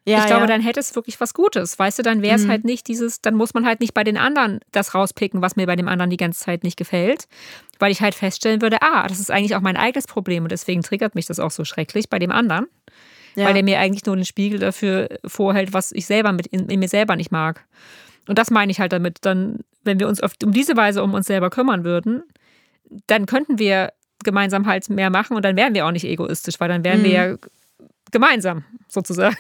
[0.09, 0.47] ja, ich glaube, ja.
[0.47, 1.79] dann hätte es wirklich was Gutes.
[1.79, 2.51] Weißt du, dann wäre es Mhm.
[2.51, 5.67] halt nicht dieses, dann muss man halt nicht bei den anderen das rauspicken, was mir
[5.67, 7.29] bei dem anderen die ganze Zeit nicht gefällt.
[7.79, 10.83] Weil ich halt feststellen würde, ah, das ist eigentlich auch mein eigenes Problem und deswegen
[10.83, 12.67] triggert mich das auch so schrecklich bei dem anderen.
[13.39, 13.47] Ja.
[13.47, 16.81] Weil der mir eigentlich nur den Spiegel dafür vorhält, was ich selber mit in, in
[16.81, 17.65] mir selber nicht mag.
[18.27, 21.15] Und das meine ich halt damit, dann, wenn wir uns auf, um diese Weise um
[21.15, 22.25] uns selber kümmern würden,
[23.07, 23.93] dann könnten wir
[24.25, 27.11] gemeinsam halt mehr machen und dann wären wir auch nicht egoistisch, weil dann wären wir
[27.11, 27.37] ja
[28.11, 29.37] gemeinsam sozusagen.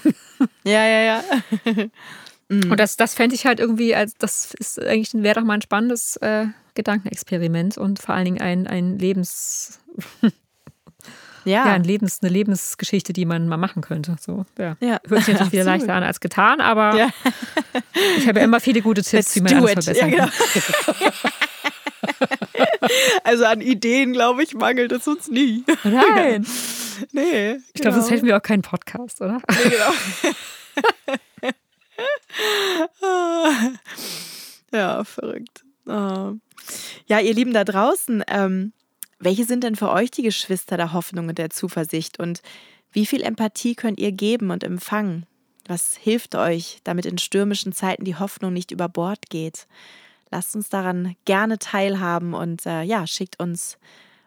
[0.64, 1.22] ja, ja, ja.
[2.50, 5.60] Und das, das fände ich halt irgendwie, als das ist eigentlich wäre doch mal ein
[5.60, 9.80] spannendes äh, Gedankenexperiment und vor allen Dingen ein, ein Lebens,
[11.48, 14.16] Ja, ja, ein Lebens, eine Lebensgeschichte, die man mal machen könnte.
[14.20, 14.76] So, ja.
[14.80, 17.08] Ja, Hört sich natürlich wieder leichter an als getan, aber Ja.
[18.18, 19.84] ich habe ja immer viele gute Tipps, Let's wie man alles it.
[19.84, 20.32] verbessern Ja, kann.
[23.24, 25.64] Also an Ideen, glaube ich, mangelt es uns nie.
[25.84, 26.46] Nein.
[27.12, 27.58] Nee.
[27.74, 29.40] Ich glaube, sonst hätten wir auch keinen Podcast, oder?
[34.72, 35.64] Ja, verrückt.
[35.86, 36.32] Oh.
[37.06, 38.72] Ja, ihr Lieben da draußen, ähm,
[39.18, 42.18] welche sind denn für euch die Geschwister der Hoffnung und der Zuversicht?
[42.18, 42.42] Und
[42.92, 45.26] wie viel Empathie könnt ihr geben und empfangen?
[45.66, 49.66] Was hilft euch, damit in stürmischen Zeiten die Hoffnung nicht über Bord geht?
[50.30, 53.78] Lasst uns daran gerne teilhaben und äh, ja, schickt uns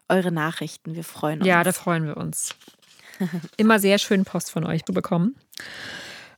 [0.08, 0.96] eure Nachrichten.
[0.96, 1.48] Wir freuen uns.
[1.48, 2.56] Ja, da freuen wir uns.
[3.58, 5.36] Immer sehr schön Post von euch bekommen.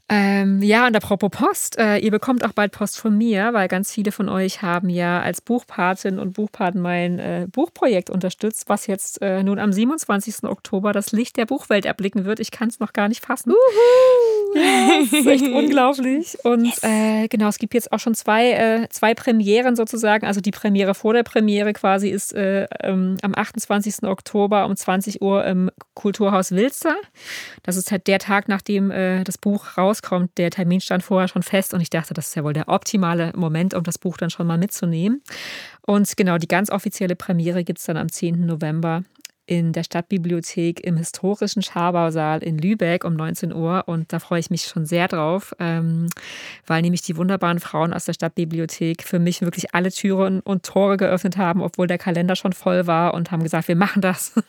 [0.10, 3.91] Ähm, ja, und apropos Post, äh, ihr bekommt auch bald Post von mir, weil ganz
[3.91, 9.22] viele von euch haben ja als Buchpatin und Buchpaten mein äh, Buchprojekt unterstützt, was jetzt
[9.22, 10.43] äh, nun am 27.
[10.43, 12.41] Oktober das Licht der Buchwelt erblicken wird.
[12.41, 13.54] Ich kann es noch gar nicht fassen.
[14.55, 16.37] Ja, das ist echt unglaublich.
[16.43, 20.25] Und äh, genau, es gibt jetzt auch schon zwei, äh, zwei Premieren sozusagen.
[20.25, 24.03] Also die Premiere vor der Premiere quasi ist äh, ähm, am 28.
[24.03, 26.95] Oktober um 20 Uhr im Kulturhaus Wilster.
[27.63, 30.37] Das ist halt der Tag, nachdem äh, das Buch rauskommt.
[30.37, 33.31] Der Termin stand vorher schon fest und ich dachte, das ist ja wohl der optimale
[33.35, 35.21] Moment, um das Buch dann schon mal mitzunehmen.
[35.85, 38.45] Und genau, die ganz offizielle Premiere gibt es dann am 10.
[38.45, 39.03] November
[39.45, 43.83] in der Stadtbibliothek im historischen Schabausaal in Lübeck um 19 Uhr.
[43.87, 46.07] Und da freue ich mich schon sehr drauf, ähm,
[46.65, 50.97] weil nämlich die wunderbaren Frauen aus der Stadtbibliothek für mich wirklich alle Türen und Tore
[50.97, 54.33] geöffnet haben, obwohl der Kalender schon voll war und haben gesagt, wir machen das.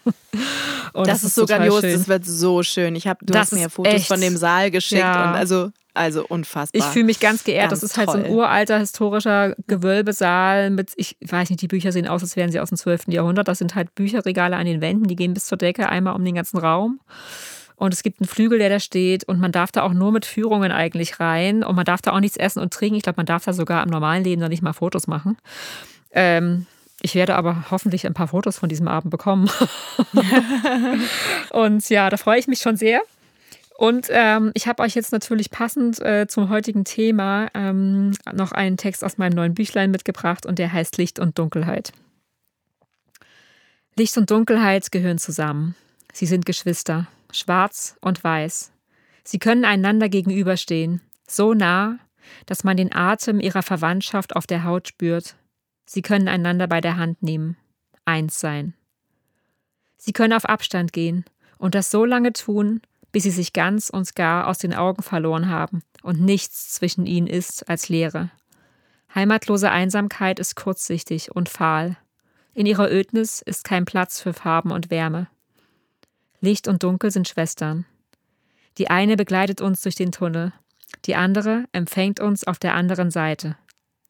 [0.92, 1.92] Und das, ist so grandios, schön.
[1.92, 2.94] das wird so schön.
[2.94, 5.30] Ich hab, du Das hast mir Fotos echt- von dem Saal geschickt Ja.
[5.30, 6.80] und also, also unfassbar.
[6.80, 7.70] Ich fühle mich ganz geehrt.
[7.70, 8.34] Ganz das ist halt so ein toll.
[8.34, 12.70] uralter historischer Gewölbesaal mit, ich weiß nicht, die Bücher sehen aus, als wären sie aus
[12.70, 13.08] dem 12.
[13.08, 13.46] Jahrhundert.
[13.46, 16.34] Das sind halt Bücherregale an den Wänden, die gehen bis zur Decke, einmal um den
[16.34, 17.00] ganzen Raum.
[17.76, 20.26] Und es gibt einen Flügel, der da steht und man darf da auch nur mit
[20.26, 22.96] Führungen eigentlich rein und man darf da auch nichts essen und trinken.
[22.96, 25.36] Ich glaube, man darf da sogar im normalen Leben noch nicht mal Fotos machen.
[26.12, 26.66] Ähm,
[27.02, 29.50] ich werde aber hoffentlich ein paar Fotos von diesem Abend bekommen.
[31.50, 33.02] und ja, da freue ich mich schon sehr.
[33.76, 38.76] Und ähm, ich habe euch jetzt natürlich passend äh, zum heutigen Thema ähm, noch einen
[38.76, 41.92] Text aus meinem neuen Büchlein mitgebracht und der heißt Licht und Dunkelheit.
[43.96, 45.74] Licht und Dunkelheit gehören zusammen.
[46.12, 48.70] Sie sind Geschwister, schwarz und weiß.
[49.24, 51.98] Sie können einander gegenüberstehen, so nah,
[52.46, 55.34] dass man den Atem ihrer Verwandtschaft auf der Haut spürt.
[55.84, 57.56] Sie können einander bei der Hand nehmen,
[58.04, 58.74] eins sein.
[59.96, 61.24] Sie können auf Abstand gehen
[61.58, 62.82] und das so lange tun,
[63.14, 67.28] bis sie sich ganz und gar aus den Augen verloren haben und nichts zwischen ihnen
[67.28, 68.32] ist als Leere.
[69.14, 71.96] Heimatlose Einsamkeit ist kurzsichtig und fahl.
[72.54, 75.28] In ihrer Ödnis ist kein Platz für Farben und Wärme.
[76.40, 77.86] Licht und Dunkel sind Schwestern.
[78.78, 80.52] Die eine begleitet uns durch den Tunnel,
[81.04, 83.56] die andere empfängt uns auf der anderen Seite.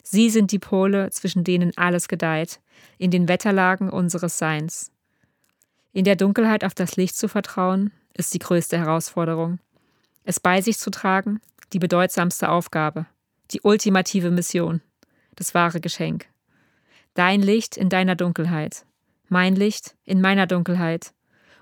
[0.01, 2.59] Sie sind die Pole, zwischen denen alles gedeiht,
[2.97, 4.91] in den Wetterlagen unseres Seins.
[5.93, 9.59] In der Dunkelheit auf das Licht zu vertrauen, ist die größte Herausforderung.
[10.23, 11.39] Es bei sich zu tragen,
[11.73, 13.05] die bedeutsamste Aufgabe,
[13.51, 14.81] die ultimative Mission,
[15.35, 16.25] das wahre Geschenk.
[17.13, 18.85] Dein Licht in deiner Dunkelheit,
[19.29, 21.13] mein Licht in meiner Dunkelheit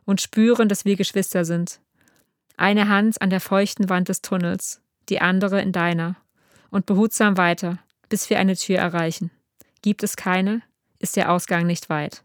[0.05, 1.79] und spüren, dass wir Geschwister sind.
[2.57, 6.15] Eine Hand an der feuchten Wand des Tunnels, die andere in deiner,
[6.69, 7.79] und behutsam weiter,
[8.09, 9.31] bis wir eine Tür erreichen.
[9.81, 10.61] Gibt es keine,
[10.99, 12.23] ist der Ausgang nicht weit.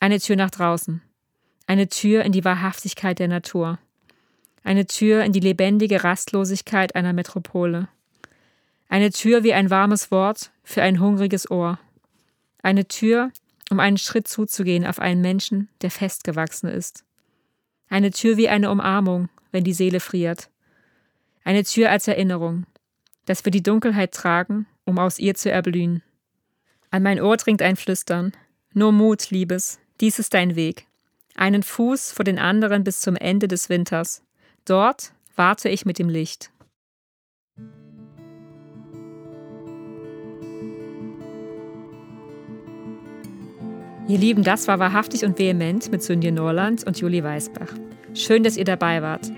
[0.00, 1.02] Eine Tür nach draußen,
[1.66, 3.78] eine Tür in die Wahrhaftigkeit der Natur,
[4.62, 7.88] eine Tür in die lebendige Rastlosigkeit einer Metropole,
[8.88, 11.78] eine Tür wie ein warmes Wort für ein hungriges Ohr,
[12.62, 13.30] eine Tür,
[13.70, 17.04] um einen Schritt zuzugehen auf einen Menschen, der festgewachsen ist,
[17.88, 20.50] eine Tür wie eine Umarmung, wenn die Seele friert,
[21.44, 22.66] eine Tür als Erinnerung,
[23.26, 26.02] dass wir die Dunkelheit tragen, um aus ihr zu erblühen.
[26.90, 28.32] An mein Ohr dringt ein Flüstern.
[28.72, 30.86] Nur Mut, Liebes, dies ist dein Weg.
[31.36, 34.22] Einen Fuß vor den anderen bis zum Ende des Winters.
[34.64, 36.50] Dort warte ich mit dem Licht.
[44.06, 47.72] Ihr Lieben, das war wahrhaftig und vehement mit Sünje Norland und Julie Weisbach.
[48.12, 49.32] Schön, dass ihr dabei wart.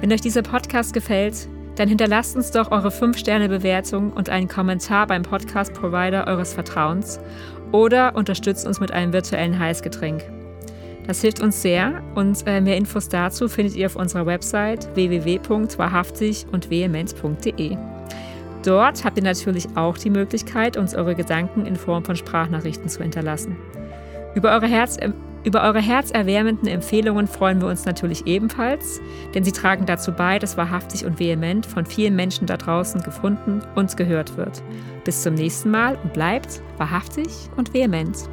[0.00, 5.22] Wenn euch dieser Podcast gefällt, dann hinterlasst uns doch eure 5-Sterne-Bewertung und einen Kommentar beim
[5.22, 7.18] Podcast-Provider eures Vertrauens
[7.72, 10.22] oder unterstützt uns mit einem virtuellen Heißgetränk.
[11.06, 16.46] Das hilft uns sehr und äh, mehr Infos dazu findet ihr auf unserer Website www.wahrhaftig
[16.52, 17.76] und vehement.de.
[18.64, 23.02] Dort habt ihr natürlich auch die Möglichkeit, uns eure Gedanken in Form von Sprachnachrichten zu
[23.02, 23.56] hinterlassen.
[24.34, 24.98] Über eure Herz
[25.44, 29.00] über eure herzerwärmenden Empfehlungen freuen wir uns natürlich ebenfalls,
[29.34, 33.60] denn sie tragen dazu bei, dass wahrhaftig und vehement von vielen Menschen da draußen gefunden
[33.74, 34.62] und gehört wird.
[35.04, 37.26] Bis zum nächsten Mal und bleibt wahrhaftig
[37.56, 38.28] und vehement.